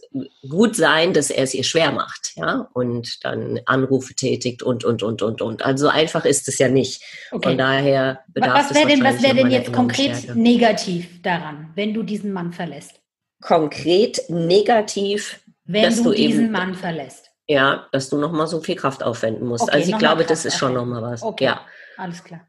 gut 0.49 0.77
sein, 0.77 1.13
dass 1.13 1.31
er 1.31 1.45
es 1.45 1.55
ihr 1.55 1.63
schwer 1.63 1.93
macht, 1.93 2.33
ja, 2.35 2.69
und 2.75 3.25
dann 3.25 3.61
Anrufe 3.65 4.15
tätigt 4.15 4.63
und 4.63 4.85
und 4.85 5.03
und 5.03 5.23
und 5.23 5.41
und. 5.41 5.65
Also 5.65 5.89
einfach 5.89 6.25
ist 6.25 6.49
es 6.49 6.59
ja 6.59 6.69
nicht. 6.69 7.03
Okay. 7.31 7.51
Von 7.51 7.59
daher 7.59 8.21
bedarf 8.29 8.71
was 8.71 8.75
wäre 8.75 8.89
denn, 8.89 9.05
was 9.05 9.23
wäre 9.23 9.37
denn 9.37 9.51
jetzt 9.51 9.73
konkret 9.73 10.17
Stärke. 10.17 10.39
negativ 10.39 11.23
daran, 11.23 11.71
wenn 11.77 11.95
du 11.95 12.03
diesen 12.03 12.33
Mann 12.33 12.53
verlässt? 12.53 13.01
Konkret 13.41 14.29
negativ, 14.29 15.41
wenn 15.65 15.85
dass 15.85 15.97
du, 15.97 16.05
du 16.05 16.13
diesen 16.13 16.45
eben, 16.45 16.53
Mann 16.53 16.75
verlässt. 16.75 17.31
Ja, 17.49 17.87
dass 17.93 18.09
du 18.09 18.19
noch 18.19 18.33
mal 18.33 18.49
so 18.49 18.61
viel 18.61 18.75
Kraft 18.75 19.05
aufwenden 19.05 19.47
musst. 19.47 19.63
Okay, 19.65 19.77
also 19.77 19.91
ich 19.93 19.99
glaube, 19.99 20.25
das 20.25 20.45
ist 20.45 20.59
schon 20.59 20.75
noch 20.75 20.85
mal 20.85 21.01
was. 21.01 21.23
Okay. 21.23 21.45
Ja, 21.45 21.61
alles 21.97 22.25
klar. 22.25 22.41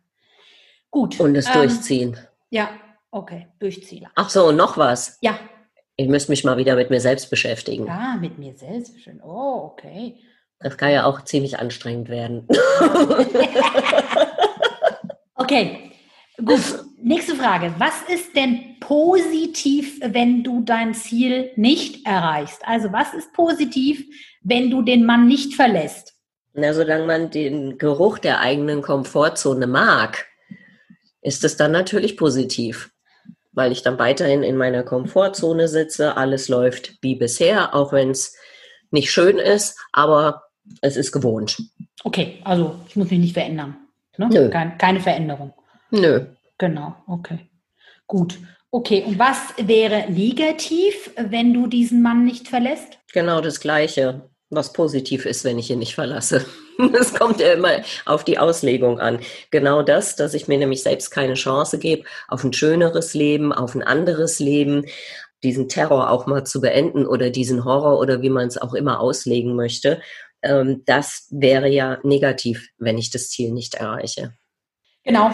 Gut. 0.90 1.20
Und 1.20 1.36
es 1.36 1.46
ähm, 1.48 1.54
durchziehen. 1.54 2.18
Ja, 2.50 2.70
okay, 3.12 3.48
durchziehen. 3.60 4.08
Ach 4.16 4.30
so, 4.30 4.52
noch 4.52 4.78
was. 4.78 5.18
Ja. 5.22 5.40
Ich 5.96 6.08
müsste 6.08 6.32
mich 6.32 6.44
mal 6.44 6.58
wieder 6.58 6.76
mit 6.76 6.90
mir 6.90 7.02
selbst 7.02 7.30
beschäftigen. 7.30 7.90
Ah, 7.90 8.18
mit 8.18 8.38
mir 8.38 8.56
selbst. 8.56 8.94
Oh, 9.24 9.72
okay. 9.72 10.16
Das 10.60 10.78
kann 10.78 10.92
ja 10.92 11.06
auch 11.06 11.24
ziemlich 11.24 11.60
anstrengend 11.60 12.10
werden. 12.10 12.48
okay, 15.36 15.92
gut. 16.38 16.62
Nächste 17.00 17.36
Frage. 17.36 17.74
Was 17.78 18.02
ist 18.10 18.36
denn 18.36 18.80
positiv, 18.80 20.00
wenn 20.02 20.44
du 20.44 20.62
dein 20.62 20.94
Ziel 20.94 21.52
nicht 21.56 22.06
erreichst? 22.06 22.62
Also 22.66 22.92
was 22.92 23.14
ist 23.14 23.34
positiv, 23.34 24.04
wenn 24.42 24.70
du 24.70 24.82
den 24.82 25.06
Mann 25.06 25.28
nicht 25.28 25.54
verlässt? 25.54 26.16
Na, 26.54 26.74
solange 26.74 27.06
man 27.06 27.30
den 27.30 27.78
Geruch 27.78 28.18
der 28.18 28.40
eigenen 28.40 28.82
Komfortzone 28.82 29.68
mag, 29.68 30.26
ist 31.22 31.44
es 31.44 31.56
dann 31.56 31.72
natürlich 31.72 32.18
positiv 32.18 32.92
weil 33.58 33.72
ich 33.72 33.82
dann 33.82 33.98
weiterhin 33.98 34.44
in 34.44 34.56
meiner 34.56 34.84
Komfortzone 34.84 35.68
sitze. 35.68 36.16
Alles 36.16 36.48
läuft 36.48 36.94
wie 37.02 37.16
bisher, 37.16 37.74
auch 37.74 37.92
wenn 37.92 38.12
es 38.12 38.36
nicht 38.92 39.12
schön 39.12 39.38
ist, 39.38 39.80
aber 39.92 40.44
es 40.82 40.96
ist 40.96 41.12
gewohnt. 41.12 41.58
Okay, 42.04 42.40
also 42.44 42.76
ich 42.88 42.96
muss 42.96 43.10
mich 43.10 43.20
nicht 43.20 43.34
verändern. 43.34 43.76
Ne? 44.18 44.30
Nö. 44.32 44.50
Keine, 44.50 44.78
keine 44.78 45.00
Veränderung. 45.00 45.54
Nö. 45.90 46.28
Genau, 46.60 46.96
okay. 47.08 47.50
Gut. 48.06 48.38
Okay, 48.70 49.04
und 49.08 49.18
was 49.18 49.40
wäre 49.58 50.12
negativ, 50.12 51.12
wenn 51.16 51.52
du 51.54 51.66
diesen 51.66 52.04
Mann 52.04 52.26
nicht 52.26 52.48
verlässt? 52.48 53.00
Genau 53.12 53.42
das 53.42 53.60
Gleiche 53.60 54.30
was 54.50 54.72
positiv 54.72 55.26
ist, 55.26 55.44
wenn 55.44 55.60
ich 55.60 55.70
ihn 55.70 55.80
nicht 55.80 55.96
verlasse. 55.96 56.46
Es 57.00 57.14
kommt 57.14 57.40
ja 57.40 57.54
immer 57.54 57.82
auf 58.06 58.24
die 58.24 58.38
Auslegung 58.38 59.00
an. 59.00 59.20
Genau 59.52 59.82
das, 59.82 60.16
dass 60.16 60.34
ich 60.34 60.48
mir 60.48 60.58
nämlich 60.58 60.84
selbst 60.84 61.12
keine 61.12 61.34
Chance 61.34 61.80
gebe 61.80 62.04
auf 62.28 62.44
ein 62.44 62.54
schöneres 62.54 63.14
Leben, 63.14 63.54
auf 63.54 63.76
ein 63.76 63.84
anderes 63.84 64.40
Leben, 64.40 64.86
diesen 65.44 65.70
Terror 65.70 66.10
auch 66.10 66.26
mal 66.26 66.46
zu 66.46 66.62
beenden 66.62 67.06
oder 67.06 67.30
diesen 67.30 67.66
Horror 67.66 68.00
oder 68.00 68.22
wie 68.22 68.30
man 68.30 68.48
es 68.48 68.58
auch 68.58 68.74
immer 68.74 69.00
auslegen 69.00 69.56
möchte. 69.56 70.02
Ähm, 70.42 70.84
das 70.86 71.28
wäre 71.32 71.68
ja 71.68 72.00
negativ, 72.04 72.70
wenn 72.78 72.98
ich 72.98 73.12
das 73.12 73.30
Ziel 73.30 73.52
nicht 73.52 73.76
erreiche. 73.76 74.34
Genau. 75.04 75.32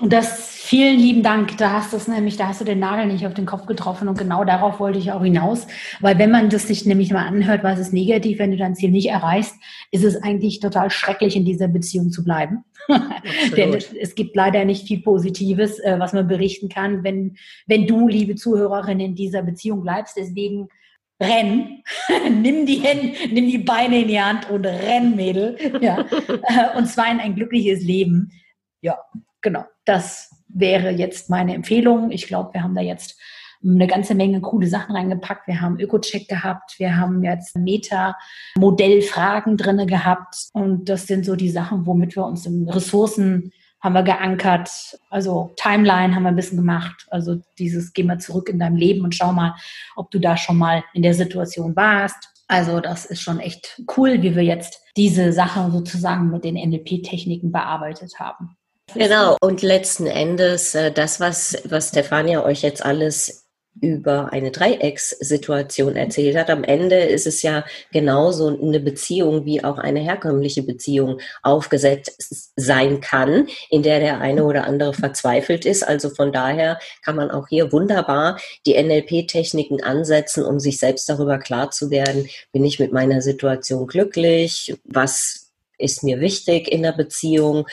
Und 0.00 0.12
das 0.12 0.48
vielen 0.48 0.98
lieben 0.98 1.22
Dank. 1.22 1.58
Da 1.58 1.72
hast 1.72 1.92
du 1.92 1.96
es 1.96 2.08
nämlich, 2.08 2.36
da 2.36 2.48
hast 2.48 2.60
du 2.60 2.64
den 2.64 2.78
Nagel 2.78 3.06
nicht 3.06 3.26
auf 3.26 3.34
den 3.34 3.46
Kopf 3.46 3.66
getroffen 3.66 4.08
und 4.08 4.16
genau 4.16 4.44
darauf 4.44 4.80
wollte 4.80 4.98
ich 4.98 5.12
auch 5.12 5.22
hinaus. 5.22 5.66
Weil 6.00 6.18
wenn 6.18 6.30
man 6.30 6.48
das 6.48 6.68
sich 6.68 6.86
nämlich 6.86 7.12
mal 7.12 7.26
anhört, 7.26 7.62
was 7.62 7.78
ist 7.78 7.92
negativ, 7.92 8.38
wenn 8.38 8.52
du 8.52 8.56
dein 8.56 8.74
Ziel 8.74 8.90
nicht 8.90 9.10
erreichst, 9.10 9.54
ist 9.90 10.04
es 10.04 10.22
eigentlich 10.22 10.60
total 10.60 10.90
schrecklich, 10.90 11.36
in 11.36 11.44
dieser 11.44 11.68
Beziehung 11.68 12.10
zu 12.10 12.24
bleiben. 12.24 12.64
Denn 13.56 13.74
es, 13.74 13.92
es, 13.92 14.14
gibt 14.14 14.34
leider 14.34 14.64
nicht 14.64 14.86
viel 14.86 15.02
Positives, 15.02 15.78
äh, 15.78 15.96
was 15.98 16.12
man 16.12 16.26
berichten 16.26 16.68
kann, 16.68 17.04
wenn, 17.04 17.36
wenn 17.66 17.86
du, 17.86 18.08
liebe 18.08 18.34
Zuhörerin, 18.34 18.98
in 18.98 19.14
dieser 19.14 19.42
Beziehung 19.42 19.82
bleibst. 19.82 20.16
Deswegen 20.16 20.68
renn, 21.20 21.82
nimm 22.30 22.66
die 22.66 22.76
Hände, 22.76 23.14
nimm 23.30 23.46
die 23.46 23.58
Beine 23.58 24.02
in 24.02 24.08
die 24.08 24.20
Hand 24.20 24.50
und 24.50 24.64
renn, 24.64 25.16
Mädel. 25.16 25.56
Ja. 25.80 26.06
und 26.76 26.88
zwar 26.88 27.10
in 27.10 27.20
ein 27.20 27.34
glückliches 27.34 27.82
Leben. 27.82 28.32
Ja, 28.80 28.98
genau. 29.42 29.64
Das 29.84 30.30
wäre 30.48 30.90
jetzt 30.90 31.30
meine 31.30 31.54
Empfehlung. 31.54 32.10
Ich 32.10 32.26
glaube, 32.26 32.54
wir 32.54 32.62
haben 32.62 32.74
da 32.74 32.80
jetzt 32.80 33.20
eine 33.64 33.86
ganze 33.86 34.14
Menge 34.14 34.40
coole 34.40 34.66
Sachen 34.66 34.94
reingepackt. 34.94 35.46
Wir 35.46 35.60
haben 35.60 35.78
Öko-Check 35.78 36.28
gehabt, 36.28 36.78
wir 36.78 36.96
haben 36.96 37.22
jetzt 37.22 37.56
Meta-Modellfragen 37.56 39.56
drinne 39.56 39.86
gehabt 39.86 40.48
und 40.52 40.88
das 40.88 41.06
sind 41.06 41.24
so 41.24 41.36
die 41.36 41.50
Sachen, 41.50 41.86
womit 41.86 42.16
wir 42.16 42.24
uns 42.24 42.46
in 42.46 42.68
Ressourcen 42.68 43.52
haben 43.80 43.94
wir 43.94 44.02
geankert. 44.02 44.98
Also 45.10 45.52
Timeline 45.56 46.14
haben 46.14 46.22
wir 46.22 46.28
ein 46.28 46.36
bisschen 46.36 46.58
gemacht. 46.58 47.06
Also 47.10 47.42
dieses, 47.58 47.92
geh 47.92 48.04
mal 48.04 48.20
zurück 48.20 48.48
in 48.48 48.60
deinem 48.60 48.76
Leben 48.76 49.04
und 49.04 49.14
schau 49.14 49.32
mal, 49.32 49.54
ob 49.96 50.10
du 50.10 50.20
da 50.20 50.36
schon 50.36 50.56
mal 50.56 50.84
in 50.94 51.02
der 51.02 51.14
Situation 51.14 51.74
warst. 51.74 52.28
Also 52.46 52.80
das 52.80 53.06
ist 53.06 53.22
schon 53.22 53.40
echt 53.40 53.82
cool, 53.96 54.22
wie 54.22 54.36
wir 54.36 54.44
jetzt 54.44 54.80
diese 54.96 55.32
Sache 55.32 55.68
sozusagen 55.70 56.30
mit 56.30 56.44
den 56.44 56.54
NLP-Techniken 56.54 57.50
bearbeitet 57.50 58.20
haben. 58.20 58.56
Genau, 58.94 59.36
und 59.40 59.62
letzten 59.62 60.06
Endes, 60.06 60.74
äh, 60.74 60.92
das, 60.92 61.18
was, 61.18 61.56
was 61.64 61.88
Stefania 61.88 62.44
euch 62.44 62.62
jetzt 62.62 62.84
alles 62.84 63.42
über 63.80 64.32
eine 64.32 64.50
Dreieckssituation 64.50 65.96
erzählt 65.96 66.36
hat. 66.36 66.50
Am 66.50 66.62
Ende 66.62 66.96
ist 66.96 67.26
es 67.26 67.40
ja 67.42 67.64
genauso 67.90 68.48
eine 68.48 68.80
Beziehung, 68.80 69.46
wie 69.46 69.64
auch 69.64 69.78
eine 69.78 70.00
herkömmliche 70.00 70.62
Beziehung 70.62 71.20
aufgesetzt 71.42 72.52
sein 72.54 73.00
kann, 73.00 73.48
in 73.70 73.82
der 73.82 74.00
der 74.00 74.20
eine 74.20 74.44
oder 74.44 74.64
andere 74.64 74.92
verzweifelt 74.92 75.64
ist. 75.64 75.82
Also 75.88 76.10
von 76.10 76.32
daher 76.32 76.78
kann 77.02 77.16
man 77.16 77.30
auch 77.30 77.48
hier 77.48 77.72
wunderbar 77.72 78.38
die 78.66 78.74
NLP-Techniken 78.80 79.82
ansetzen, 79.82 80.44
um 80.44 80.60
sich 80.60 80.78
selbst 80.78 81.08
darüber 81.08 81.38
klar 81.38 81.70
zu 81.70 81.90
werden, 81.90 82.28
bin 82.52 82.64
ich 82.64 82.78
mit 82.78 82.92
meiner 82.92 83.22
Situation 83.22 83.86
glücklich, 83.86 84.76
was 84.84 85.48
ist 85.78 86.04
mir 86.04 86.20
wichtig 86.20 86.70
in 86.70 86.82
der 86.82 86.92
Beziehung 86.92 87.66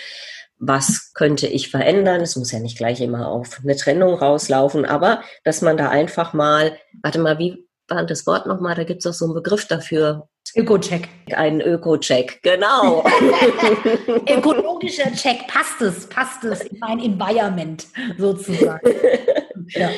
was 0.59 1.13
könnte 1.13 1.47
ich 1.47 1.71
verändern? 1.71 2.21
Es 2.21 2.35
muss 2.35 2.51
ja 2.51 2.59
nicht 2.59 2.77
gleich 2.77 3.01
immer 3.01 3.29
auf 3.29 3.59
eine 3.63 3.75
Trennung 3.75 4.13
rauslaufen, 4.15 4.85
aber 4.85 5.21
dass 5.43 5.61
man 5.61 5.77
da 5.77 5.89
einfach 5.89 6.33
mal, 6.33 6.77
warte 7.01 7.19
mal, 7.19 7.39
wie 7.39 7.65
war 7.87 8.05
das 8.05 8.27
Wort 8.27 8.45
nochmal? 8.45 8.75
Da 8.75 8.83
gibt 8.83 8.99
es 8.99 9.03
doch 9.05 9.13
so 9.13 9.25
einen 9.25 9.33
Begriff 9.33 9.65
dafür. 9.65 10.27
Öko-Check. 10.55 11.07
Ein 11.33 11.61
Öko-Check, 11.61 12.41
genau. 12.41 13.03
Ökologischer 14.29 15.11
Check, 15.13 15.47
passt 15.47 15.81
es, 15.81 16.07
passt 16.07 16.43
es 16.43 16.61
in 16.61 16.79
mein 16.79 16.99
Environment 16.99 17.85
sozusagen. 18.17 18.89
ja. 19.69 19.89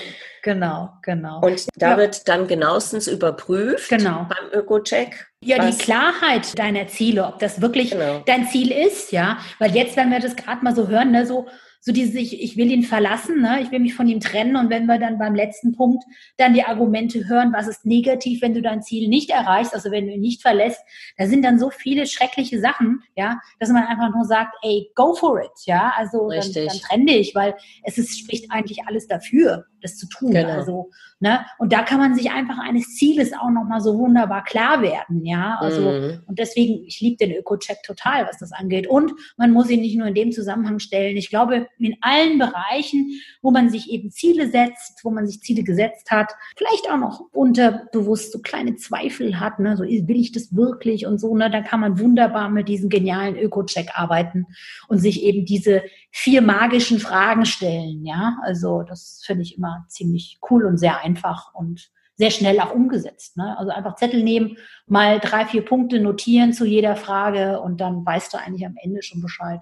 Genau, 0.43 0.89
genau. 1.03 1.39
Und 1.41 1.67
da 1.75 1.91
ja. 1.91 1.97
wird 1.97 2.27
dann 2.27 2.47
genauestens 2.47 3.07
überprüft 3.07 3.89
genau. 3.89 4.27
beim 4.27 4.59
Öko-Check. 4.59 5.27
Ja, 5.43 5.59
was? 5.59 5.77
die 5.77 5.83
Klarheit 5.83 6.57
deiner 6.57 6.87
Ziele, 6.87 7.25
ob 7.25 7.39
das 7.39 7.61
wirklich 7.61 7.91
genau. 7.91 8.23
dein 8.25 8.47
Ziel 8.47 8.71
ist, 8.71 9.11
ja. 9.11 9.39
Weil 9.59 9.75
jetzt, 9.75 9.97
wenn 9.97 10.09
wir 10.09 10.19
das 10.19 10.35
gerade 10.35 10.63
mal 10.63 10.75
so 10.75 10.87
hören, 10.87 11.11
ne, 11.11 11.25
so, 11.25 11.47
so 11.83 11.91
dieses, 11.91 12.13
ich, 12.13 12.41
ich 12.41 12.57
will 12.57 12.71
ihn 12.71 12.83
verlassen, 12.83 13.41
ne? 13.41 13.59
ich 13.61 13.71
will 13.71 13.79
mich 13.79 13.95
von 13.95 14.07
ihm 14.07 14.19
trennen 14.19 14.55
und 14.55 14.69
wenn 14.69 14.85
wir 14.85 14.99
dann 14.99 15.17
beim 15.17 15.33
letzten 15.33 15.75
Punkt 15.75 16.03
dann 16.37 16.53
die 16.53 16.63
Argumente 16.63 17.27
hören, 17.27 17.53
was 17.53 17.67
ist 17.67 17.87
negativ, 17.87 18.43
wenn 18.43 18.53
du 18.53 18.61
dein 18.61 18.83
Ziel 18.83 19.09
nicht 19.09 19.31
erreichst, 19.31 19.73
also 19.73 19.89
wenn 19.89 20.05
du 20.05 20.13
ihn 20.13 20.21
nicht 20.21 20.43
verlässt, 20.43 20.79
da 21.17 21.25
sind 21.25 21.43
dann 21.43 21.57
so 21.57 21.71
viele 21.71 22.05
schreckliche 22.05 22.59
Sachen, 22.59 23.01
ja, 23.15 23.39
dass 23.59 23.69
man 23.69 23.83
einfach 23.83 24.13
nur 24.13 24.25
sagt, 24.25 24.55
ey, 24.61 24.91
go 24.93 25.15
for 25.15 25.41
it, 25.41 25.49
ja, 25.65 25.91
also 25.97 26.29
dann, 26.29 26.53
dann 26.53 26.67
trenn 26.67 27.05
dich, 27.07 27.33
weil 27.33 27.55
es 27.83 27.97
ist, 27.97 28.19
spricht 28.19 28.51
eigentlich 28.51 28.85
alles 28.85 29.07
dafür, 29.07 29.65
das 29.81 29.97
zu 29.97 30.07
tun, 30.07 30.31
genau. 30.31 30.49
also 30.49 30.89
Ne? 31.21 31.45
Und 31.59 31.71
da 31.71 31.83
kann 31.83 31.99
man 31.99 32.15
sich 32.15 32.31
einfach 32.31 32.57
eines 32.57 32.95
Zieles 32.95 33.31
auch 33.33 33.51
nochmal 33.51 33.79
so 33.79 33.95
wunderbar 33.95 34.43
klar 34.43 34.81
werden, 34.81 35.23
ja. 35.23 35.55
Also, 35.59 35.81
mhm. 35.81 36.23
und 36.25 36.39
deswegen, 36.39 36.83
ich 36.87 36.99
liebe 36.99 37.17
den 37.17 37.31
Öko-Check 37.37 37.83
total, 37.83 38.25
was 38.25 38.39
das 38.39 38.51
angeht. 38.51 38.87
Und 38.87 39.13
man 39.37 39.51
muss 39.51 39.69
ihn 39.69 39.81
nicht 39.81 39.95
nur 39.95 40.07
in 40.07 40.15
dem 40.15 40.31
Zusammenhang 40.31 40.79
stellen. 40.79 41.17
Ich 41.17 41.29
glaube, 41.29 41.67
in 41.77 41.95
allen 42.01 42.39
Bereichen, 42.39 43.21
wo 43.43 43.51
man 43.51 43.69
sich 43.69 43.91
eben 43.91 44.09
Ziele 44.09 44.49
setzt, 44.49 45.05
wo 45.05 45.11
man 45.11 45.27
sich 45.27 45.41
Ziele 45.41 45.61
gesetzt 45.61 46.09
hat, 46.09 46.33
vielleicht 46.57 46.89
auch 46.89 46.97
noch 46.97 47.19
unterbewusst 47.31 48.31
so 48.31 48.39
kleine 48.39 48.77
Zweifel 48.77 49.39
hat, 49.39 49.59
ne, 49.59 49.77
so 49.77 49.83
will 49.83 50.19
ich 50.19 50.31
das 50.31 50.55
wirklich 50.55 51.05
und 51.05 51.19
so, 51.19 51.37
ne, 51.37 51.51
da 51.51 51.61
kann 51.61 51.81
man 51.81 51.99
wunderbar 51.99 52.49
mit 52.49 52.67
diesem 52.67 52.89
genialen 52.89 53.37
Öko-Check 53.37 53.91
arbeiten 53.93 54.47
und 54.87 54.97
sich 54.97 55.21
eben 55.21 55.45
diese 55.45 55.83
vier 56.09 56.41
magischen 56.41 56.97
Fragen 56.97 57.45
stellen, 57.45 58.03
ja. 58.03 58.37
Also, 58.41 58.81
das 58.81 59.21
finde 59.23 59.43
ich 59.43 59.59
immer 59.59 59.70
ziemlich 59.87 60.39
cool 60.49 60.65
und 60.65 60.77
sehr 60.77 60.99
einfach 60.99 61.21
einfach 61.31 61.53
und 61.53 61.89
sehr 62.15 62.31
schnell 62.31 62.59
auch 62.59 62.73
umgesetzt. 62.73 63.37
Ne? 63.37 63.57
Also 63.57 63.71
einfach 63.71 63.95
Zettel 63.95 64.23
nehmen, 64.23 64.57
mal 64.85 65.19
drei, 65.19 65.45
vier 65.45 65.65
Punkte 65.65 65.99
notieren 65.99 66.53
zu 66.53 66.65
jeder 66.65 66.95
Frage 66.95 67.59
und 67.59 67.81
dann 67.81 68.05
weißt 68.05 68.33
du 68.33 68.37
eigentlich 68.37 68.65
am 68.65 68.75
Ende 68.81 69.01
schon 69.01 69.21
Bescheid. 69.21 69.61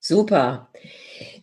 Super. 0.00 0.70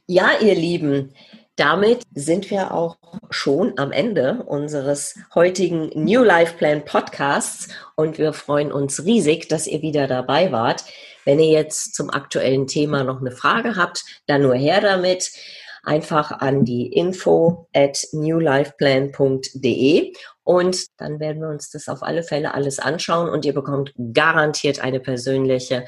Ja, 0.07 0.31
ihr 0.41 0.55
Lieben, 0.55 1.13
damit 1.55 2.03
sind 2.13 2.49
wir 2.51 2.73
auch 2.73 2.97
schon 3.29 3.77
am 3.77 3.91
Ende 3.91 4.43
unseres 4.43 5.17
heutigen 5.33 5.91
New 5.93 6.23
Life 6.23 6.57
Plan 6.57 6.83
Podcasts 6.83 7.69
und 7.95 8.17
wir 8.17 8.33
freuen 8.33 8.71
uns 8.71 9.05
riesig, 9.05 9.47
dass 9.47 9.67
ihr 9.67 9.81
wieder 9.81 10.07
dabei 10.07 10.51
wart. 10.51 10.83
Wenn 11.23 11.39
ihr 11.39 11.51
jetzt 11.51 11.95
zum 11.95 12.09
aktuellen 12.09 12.67
Thema 12.67 13.03
noch 13.03 13.21
eine 13.21 13.31
Frage 13.31 13.77
habt, 13.77 14.03
dann 14.27 14.41
nur 14.41 14.55
her 14.55 14.81
damit 14.81 15.31
einfach 15.85 16.31
an 16.31 16.65
die 16.65 16.87
info 16.87 17.67
at 17.73 18.05
newlifeplan.de 18.11 20.13
und 20.43 20.99
dann 20.99 21.19
werden 21.19 21.41
wir 21.41 21.49
uns 21.49 21.71
das 21.71 21.87
auf 21.87 22.03
alle 22.03 22.23
Fälle 22.23 22.53
alles 22.53 22.79
anschauen 22.79 23.29
und 23.29 23.45
ihr 23.45 23.53
bekommt 23.53 23.93
garantiert 24.13 24.79
eine 24.79 24.99
persönliche 24.99 25.85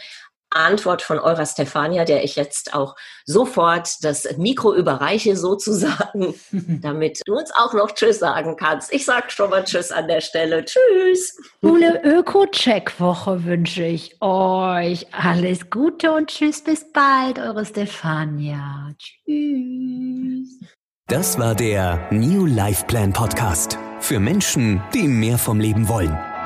Antwort 0.49 1.01
von 1.01 1.19
eurer 1.19 1.45
Stefania, 1.45 2.05
der 2.05 2.23
ich 2.23 2.35
jetzt 2.35 2.73
auch 2.73 2.95
sofort 3.25 4.03
das 4.03 4.27
Mikro 4.37 4.73
überreiche 4.73 5.35
sozusagen, 5.35 6.33
damit 6.81 7.21
du 7.25 7.33
uns 7.33 7.51
auch 7.55 7.73
noch 7.73 7.91
Tschüss 7.91 8.19
sagen 8.19 8.55
kannst. 8.55 8.93
Ich 8.93 9.05
sage 9.05 9.29
schon 9.29 9.49
mal 9.49 9.63
Tschüss 9.63 9.91
an 9.91 10.07
der 10.07 10.21
Stelle. 10.21 10.63
Tschüss. 10.65 11.37
Coole 11.61 12.01
Öko-Check-Woche 12.03 13.45
wünsche 13.45 13.83
ich 13.83 14.21
euch. 14.21 15.07
Alles 15.13 15.69
Gute 15.69 16.11
und 16.11 16.27
Tschüss, 16.27 16.63
bis 16.63 16.91
bald, 16.91 17.39
eure 17.39 17.65
Stefania. 17.65 18.93
Tschüss. 18.97 20.59
Das 21.09 21.39
war 21.39 21.55
der 21.55 22.07
New 22.11 22.45
Life 22.45 22.85
Plan 22.85 23.13
Podcast 23.13 23.77
für 23.99 24.19
Menschen, 24.19 24.81
die 24.93 25.07
mehr 25.07 25.37
vom 25.37 25.59
Leben 25.59 25.87
wollen. 25.87 26.17